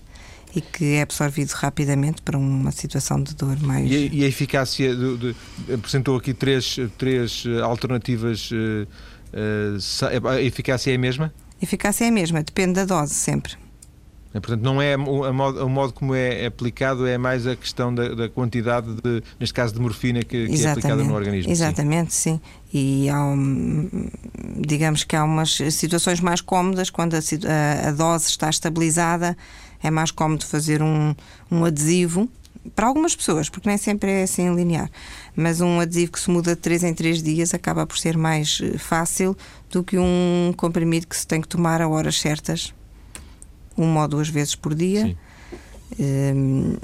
e 0.55 0.61
que 0.61 0.93
é 0.93 1.01
absorvido 1.01 1.51
rapidamente 1.51 2.21
para 2.21 2.37
uma 2.37 2.71
situação 2.71 3.21
de 3.21 3.35
dor 3.35 3.59
mais. 3.59 3.91
E 3.91 3.93
a, 3.93 3.99
e 3.99 4.23
a 4.23 4.27
eficácia, 4.27 4.95
de, 4.95 5.17
de, 5.17 5.35
apresentou 5.73 6.15
aqui 6.15 6.33
três, 6.33 6.77
três 6.97 7.43
alternativas 7.61 8.49
Uh, 8.51 8.87
a 10.29 10.41
eficácia 10.41 10.91
é 10.91 10.95
a 10.95 10.99
mesma? 10.99 11.33
A 11.61 11.63
eficácia 11.63 12.05
é 12.05 12.07
a 12.07 12.11
mesma, 12.11 12.43
depende 12.43 12.73
da 12.73 12.85
dose 12.85 13.13
sempre. 13.13 13.53
É, 14.35 14.39
portanto, 14.41 14.61
não 14.63 14.81
é 14.81 14.97
o, 14.97 15.33
modo, 15.33 15.65
o 15.65 15.69
modo 15.69 15.93
como 15.93 16.13
é 16.13 16.45
aplicado, 16.45 17.07
é 17.07 17.17
mais 17.17 17.47
a 17.47 17.55
questão 17.55 17.95
da, 17.95 18.09
da 18.09 18.27
quantidade, 18.27 18.93
de, 18.95 19.23
neste 19.39 19.53
caso, 19.53 19.73
de 19.73 19.79
morfina 19.79 20.23
que, 20.23 20.47
que 20.47 20.65
é 20.65 20.71
aplicada 20.71 21.01
no 21.05 21.15
organismo. 21.15 21.49
Exatamente, 21.49 22.13
sim. 22.13 22.41
sim. 22.69 23.07
E 23.07 23.09
há, 23.09 23.23
um, 23.23 24.09
digamos 24.57 25.05
que 25.05 25.15
há 25.15 25.23
umas 25.23 25.55
situações 25.71 26.19
mais 26.19 26.41
cómodas 26.41 26.89
quando 26.89 27.13
a, 27.13 27.19
a, 27.19 27.87
a, 27.87 27.91
dose 27.93 28.27
está 28.27 28.49
estabilizada, 28.49 29.37
é 29.81 29.89
mais 29.89 30.11
cómodo 30.11 30.45
fazer 30.45 30.81
um, 30.81 31.15
um 31.49 31.63
adesivo 31.63 32.29
para 32.73 32.87
algumas 32.87 33.15
pessoas, 33.15 33.49
porque 33.49 33.69
nem 33.69 33.77
sempre 33.77 34.11
é 34.11 34.23
assim 34.23 34.53
linear. 34.55 34.89
Mas 35.35 35.61
um 35.61 35.79
adesivo 35.79 36.13
que 36.13 36.19
se 36.19 36.29
muda 36.29 36.55
de 36.55 36.61
3 36.61 36.83
em 36.85 36.93
3 36.93 37.21
dias 37.21 37.53
acaba 37.53 37.85
por 37.85 37.97
ser 37.97 38.17
mais 38.17 38.59
eh, 38.63 38.77
fácil 38.77 39.37
do 39.69 39.83
que 39.83 39.97
um 39.97 40.53
comprimido 40.57 41.07
que 41.07 41.15
se 41.15 41.27
tem 41.27 41.41
que 41.41 41.47
tomar 41.47 41.81
a 41.81 41.87
horas 41.87 42.19
certas, 42.19 42.73
uma 43.77 44.03
ou 44.03 44.07
duas 44.07 44.29
vezes 44.29 44.55
por 44.55 44.73
dia. 44.73 45.15
Uh, 45.97 46.77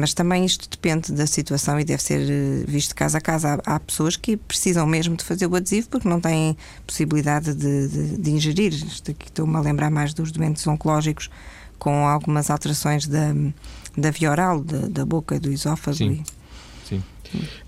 mas 0.00 0.14
também 0.14 0.44
isto 0.44 0.68
depende 0.68 1.12
da 1.12 1.26
situação 1.26 1.78
e 1.78 1.84
deve 1.84 2.02
ser 2.02 2.20
eh, 2.28 2.64
visto 2.66 2.94
caso 2.94 3.18
a 3.18 3.20
caso. 3.20 3.46
Há, 3.46 3.60
há, 3.66 3.78
pessoas 3.78 4.16
que 4.16 4.36
precisam 4.36 4.86
mesmo 4.86 5.14
de 5.14 5.22
fazer 5.22 5.46
o 5.46 5.54
adesivo 5.54 5.88
porque 5.90 6.08
não 6.08 6.20
têm 6.20 6.56
possibilidade 6.86 7.54
de, 7.54 7.88
de, 7.88 8.16
de 8.16 8.30
ingerir. 8.30 8.72
Isto 8.72 9.10
aqui 9.10 9.26
estou-me 9.26 9.54
a 9.56 9.60
lembrar 9.60 9.90
mais 9.90 10.14
dos 10.14 10.32
doentes 10.32 10.66
oncológicos 10.66 11.28
com 11.78 12.06
algumas 12.06 12.50
alterações 12.50 13.06
da, 13.06 13.34
da 13.96 14.10
via 14.10 14.30
oral, 14.30 14.62
da, 14.62 14.86
da 14.88 15.04
boca, 15.04 15.38
do 15.38 15.50
esófago. 15.50 15.96
Sim. 15.96 16.22
Sim. 16.84 17.02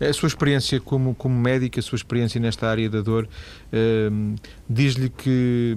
A 0.00 0.12
sua 0.12 0.28
experiência 0.28 0.80
como, 0.80 1.14
como 1.14 1.34
médica, 1.34 1.80
a 1.80 1.82
sua 1.82 1.96
experiência 1.96 2.40
nesta 2.40 2.68
área 2.68 2.88
da 2.88 3.00
dor, 3.00 3.26
uh, 3.26 4.34
diz-lhe 4.68 5.08
que 5.08 5.76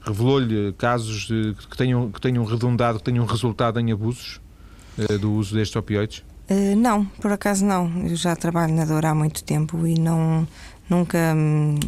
revelou-lhe 0.00 0.72
casos 0.72 1.26
de, 1.26 1.54
que, 1.70 1.76
tenham, 1.76 2.10
que 2.10 2.20
tenham 2.20 2.44
redundado, 2.44 2.98
que 2.98 3.04
tenham 3.04 3.24
resultado 3.24 3.78
em 3.78 3.92
abusos 3.92 4.40
uh, 4.98 5.18
do 5.18 5.32
uso 5.32 5.54
destes 5.54 5.76
opioides? 5.76 6.24
Uh, 6.50 6.74
não, 6.76 7.04
por 7.04 7.30
acaso 7.30 7.64
não. 7.64 8.06
Eu 8.06 8.16
já 8.16 8.34
trabalho 8.34 8.74
na 8.74 8.84
dor 8.84 9.04
há 9.04 9.14
muito 9.14 9.44
tempo 9.44 9.86
e 9.86 9.94
não, 9.98 10.46
nunca 10.88 11.34
hum, 11.36 11.78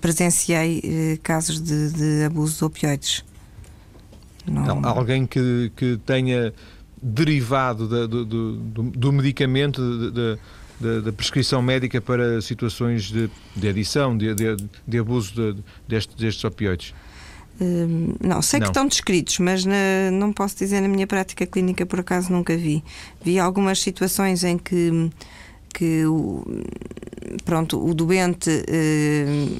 presenciei 0.00 0.80
eh, 0.84 1.18
casos 1.22 1.60
de, 1.60 1.90
de 1.90 2.24
abuso 2.24 2.58
de 2.58 2.64
opioides. 2.64 3.24
Não... 4.50 4.84
Alguém 4.84 5.26
que, 5.26 5.72
que 5.76 5.98
tenha 6.04 6.52
derivado 7.02 7.88
da, 7.88 8.06
do, 8.06 8.24
do, 8.24 8.82
do, 8.82 9.12
medicamento, 9.12 10.10
da, 10.10 11.12
prescrição 11.12 11.62
médica 11.62 12.00
para 12.00 12.40
situações 12.40 13.04
de, 13.04 13.30
de 13.54 13.68
adição, 13.68 14.16
de, 14.16 14.34
de, 14.86 14.98
abuso 14.98 15.34
de, 15.34 15.62
destes, 15.86 16.14
destes 16.14 16.44
opioides? 16.44 16.94
Hum, 17.60 18.14
não, 18.20 18.40
sei 18.40 18.60
não. 18.60 18.66
que 18.66 18.70
estão 18.70 18.86
descritos, 18.86 19.38
mas 19.40 19.64
na, 19.64 20.10
não 20.12 20.32
posso 20.32 20.56
dizer 20.56 20.80
na 20.80 20.88
minha 20.88 21.06
prática 21.06 21.44
clínica 21.44 21.84
por 21.84 22.00
acaso 22.00 22.32
nunca 22.32 22.56
vi. 22.56 22.84
Vi 23.22 23.38
algumas 23.38 23.80
situações 23.80 24.44
em 24.44 24.56
que, 24.56 25.10
que 25.74 26.04
o, 26.06 26.44
pronto, 27.44 27.84
o 27.84 27.94
doente. 27.94 28.50
Hum, 28.50 29.58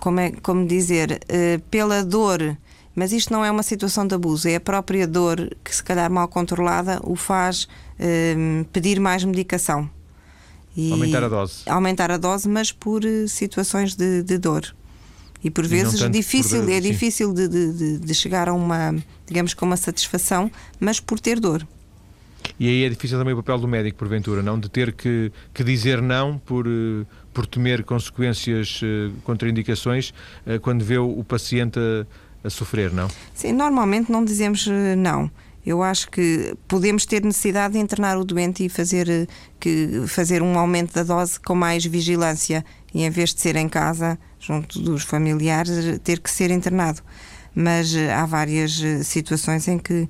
como, 0.00 0.20
é, 0.20 0.30
como 0.42 0.66
dizer, 0.66 1.20
hum, 1.28 1.60
pela 1.70 2.04
dor 2.04 2.56
mas 2.98 3.12
isto 3.12 3.32
não 3.32 3.44
é 3.44 3.50
uma 3.50 3.62
situação 3.62 4.04
de 4.04 4.16
abuso, 4.16 4.48
é 4.48 4.56
a 4.56 4.60
própria 4.60 5.06
dor 5.06 5.56
que, 5.62 5.72
se 5.72 5.82
calhar 5.84 6.10
mal 6.10 6.26
controlada, 6.26 6.98
o 7.04 7.14
faz 7.14 7.68
um, 8.36 8.64
pedir 8.72 8.98
mais 8.98 9.22
medicação. 9.22 9.88
E 10.76 10.90
aumentar 10.90 11.22
a 11.22 11.28
dose. 11.28 11.62
Aumentar 11.66 12.10
a 12.10 12.16
dose, 12.16 12.48
mas 12.48 12.72
por 12.72 13.04
uh, 13.04 13.28
situações 13.28 13.94
de, 13.94 14.24
de, 14.24 14.36
dor. 14.36 14.74
E 15.44 15.48
por 15.48 15.64
vezes 15.64 16.00
e 16.00 16.08
difícil, 16.08 16.64
por, 16.64 16.70
é 16.72 16.80
sim. 16.80 16.90
difícil 16.90 17.32
de, 17.32 17.46
de, 17.46 17.98
de, 17.98 18.14
chegar 18.14 18.48
a 18.48 18.52
uma, 18.52 18.96
digamos, 19.24 19.54
com 19.54 19.64
uma 19.64 19.76
satisfação, 19.76 20.50
mas 20.80 20.98
por 20.98 21.20
ter 21.20 21.38
dor. 21.38 21.64
E 22.58 22.66
aí 22.66 22.82
é 22.82 22.88
difícil 22.88 23.16
também 23.16 23.32
o 23.32 23.36
papel 23.36 23.58
do 23.58 23.68
médico, 23.68 23.96
porventura, 23.96 24.42
não? 24.42 24.58
De 24.58 24.68
ter 24.68 24.92
que, 24.92 25.30
que 25.54 25.62
dizer 25.62 26.02
não 26.02 26.36
por, 26.36 26.66
uh, 26.66 27.06
por 27.32 27.46
temer 27.46 27.84
consequências, 27.84 28.80
uh, 28.82 29.12
contraindicações, 29.22 30.12
quando 30.62 30.84
vê 30.84 30.98
o, 30.98 31.20
o 31.20 31.22
paciente 31.22 31.78
a 31.78 32.04
a 32.42 32.50
sofrer, 32.50 32.92
não? 32.92 33.08
Sim, 33.34 33.52
normalmente 33.52 34.10
não 34.10 34.24
dizemos 34.24 34.66
eh, 34.68 34.94
não. 34.96 35.30
Eu 35.66 35.82
acho 35.82 36.10
que 36.10 36.56
podemos 36.66 37.04
ter 37.04 37.22
necessidade 37.22 37.74
de 37.74 37.80
internar 37.80 38.16
o 38.16 38.24
doente 38.24 38.64
e 38.64 38.68
fazer, 38.68 39.08
eh, 39.08 39.26
que, 39.60 40.04
fazer 40.06 40.42
um 40.42 40.58
aumento 40.58 40.94
da 40.94 41.02
dose 41.02 41.38
com 41.40 41.54
mais 41.54 41.84
vigilância 41.84 42.64
e 42.94 43.02
em 43.04 43.10
vez 43.10 43.34
de 43.34 43.40
ser 43.40 43.56
em 43.56 43.68
casa, 43.68 44.18
junto 44.38 44.80
dos 44.80 45.02
familiares, 45.02 45.98
ter 46.02 46.20
que 46.20 46.30
ser 46.30 46.50
internado. 46.50 47.02
Mas 47.54 47.94
eh, 47.94 48.12
há 48.12 48.24
várias 48.24 48.80
situações 49.04 49.66
em 49.68 49.78
que, 49.78 50.08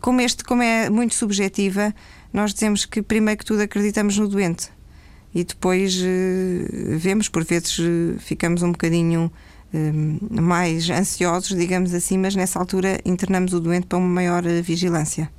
como 0.00 0.20
este, 0.20 0.42
como 0.42 0.62
é 0.62 0.88
muito 0.88 1.14
subjetiva, 1.14 1.94
nós 2.32 2.54
dizemos 2.54 2.84
que 2.84 3.02
primeiro 3.02 3.38
que 3.38 3.44
tudo 3.44 3.62
acreditamos 3.62 4.16
no 4.16 4.28
doente 4.28 4.70
e 5.34 5.44
depois 5.44 5.96
vemos, 6.98 7.28
por 7.28 7.44
vezes 7.44 7.76
ficamos 8.18 8.62
um 8.62 8.72
bocadinho 8.72 9.30
mais 10.30 10.88
ansiosos, 10.90 11.56
digamos 11.56 11.94
assim, 11.94 12.18
mas 12.18 12.34
nessa 12.34 12.58
altura 12.58 13.00
internamos 13.04 13.52
o 13.52 13.60
doente 13.60 13.86
para 13.86 13.98
uma 13.98 14.08
maior 14.08 14.44
eh, 14.46 14.60
vigilância. 14.60 15.30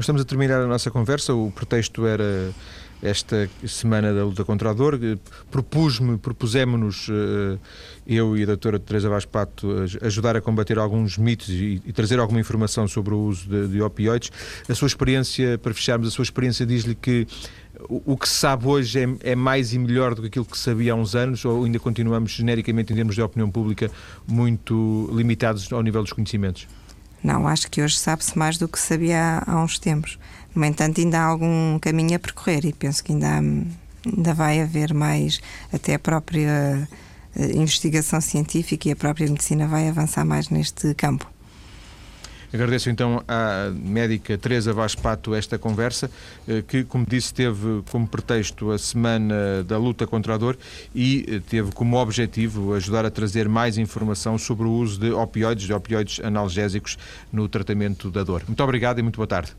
Nós 0.00 0.04
estamos 0.04 0.22
a 0.22 0.24
terminar 0.24 0.62
a 0.62 0.66
nossa 0.66 0.90
conversa. 0.90 1.34
O 1.34 1.50
pretexto 1.50 2.06
era 2.06 2.54
esta 3.02 3.50
semana 3.66 4.14
da 4.14 4.24
luta 4.24 4.42
contra 4.46 4.70
a 4.70 4.72
dor. 4.72 4.98
Propus-me, 5.50 6.16
propusemos, 6.16 7.08
eh, 7.10 7.58
eu 8.06 8.34
e 8.34 8.42
a 8.44 8.46
doutora 8.46 8.78
Teresa 8.78 9.10
Vaz 9.10 9.26
Pato, 9.26 9.68
ajudar 10.00 10.38
a 10.38 10.40
combater 10.40 10.78
alguns 10.78 11.18
mitos 11.18 11.50
e, 11.50 11.82
trazer 11.92 12.18
alguma 12.18 12.40
informação 12.40 12.88
sobre 12.88 13.12
o 13.12 13.18
uso 13.18 13.46
de, 13.46 13.68
de 13.68 13.82
opioides. 13.82 14.32
A 14.66 14.74
sua 14.74 14.88
experiência, 14.88 15.58
para 15.58 15.74
fecharmos, 15.74 16.08
a 16.08 16.10
sua 16.10 16.22
experiência 16.22 16.64
diz-lhe 16.64 16.94
que 16.94 17.26
o, 17.86 18.16
que 18.16 18.26
se 18.26 18.36
sabe 18.36 18.66
hoje 18.66 19.00
é, 19.00 19.32
é, 19.32 19.34
mais 19.36 19.74
e 19.74 19.78
melhor 19.78 20.14
do 20.14 20.22
que 20.22 20.28
aquilo 20.28 20.46
que 20.46 20.56
sabia 20.56 20.94
há 20.94 20.96
uns 20.96 21.14
anos 21.14 21.44
ou 21.44 21.66
ainda 21.66 21.78
continuamos 21.78 22.32
genericamente 22.32 22.90
em 22.90 22.96
termos 22.96 23.14
de 23.14 23.20
opinião 23.20 23.50
pública 23.50 23.90
muito 24.26 25.10
limitados 25.12 25.70
ao 25.70 25.82
nível 25.82 26.02
dos 26.02 26.14
conhecimentos? 26.14 26.66
Não, 27.22 27.46
acho 27.46 27.70
que 27.70 27.82
hoje 27.82 27.98
sabe-se 27.98 28.38
mais 28.38 28.56
do 28.56 28.66
que 28.66 28.78
sabia 28.78 29.42
há, 29.46 29.52
há 29.52 29.62
uns 29.62 29.78
tempos. 29.78 30.18
No 30.54 30.64
entanto, 30.64 31.00
ainda 31.00 31.20
há 31.20 31.24
algum 31.24 31.78
caminho 31.78 32.16
a 32.16 32.18
percorrer 32.18 32.64
e 32.64 32.72
penso 32.72 33.04
que 33.04 33.12
ainda, 33.12 33.28
há, 33.28 33.38
ainda 33.38 34.34
vai 34.34 34.60
haver 34.60 34.94
mais, 34.94 35.40
até 35.72 35.94
a 35.94 35.98
própria 35.98 36.88
eh, 37.36 37.52
investigação 37.54 38.20
científica 38.20 38.88
e 38.88 38.92
a 38.92 38.96
própria 38.96 39.28
medicina 39.28 39.66
vai 39.66 39.88
avançar 39.88 40.24
mais 40.24 40.48
neste 40.48 40.94
campo. 40.94 41.30
Agradeço 42.52 42.90
então 42.90 43.22
à 43.28 43.70
médica 43.72 44.36
Teresa 44.36 44.72
Vaz 44.72 44.94
Pato 44.94 45.34
esta 45.34 45.58
conversa, 45.58 46.10
eh, 46.48 46.62
que, 46.66 46.84
como 46.84 47.06
disse, 47.06 47.32
teve 47.32 47.82
como 47.90 48.06
pretexto 48.06 48.72
a 48.72 48.78
semana 48.78 49.62
da 49.64 49.78
luta 49.78 50.06
contra 50.06 50.34
a 50.34 50.38
dor 50.38 50.58
e 50.94 51.24
eh, 51.28 51.40
teve 51.48 51.70
como 51.72 51.96
objetivo 51.96 52.74
ajudar 52.74 53.06
a 53.06 53.10
trazer 53.10 53.48
mais 53.48 53.78
informação 53.78 54.36
sobre 54.36 54.66
o 54.66 54.72
uso 54.72 54.98
de 54.98 55.10
opioides, 55.12 55.66
de 55.66 55.72
opioides 55.72 56.20
analgésicos 56.24 56.98
no 57.32 57.48
tratamento 57.48 58.10
da 58.10 58.24
dor. 58.24 58.42
Muito 58.46 58.62
obrigado 58.62 58.98
e 58.98 59.02
muito 59.02 59.16
boa 59.16 59.26
tarde. 59.28 59.54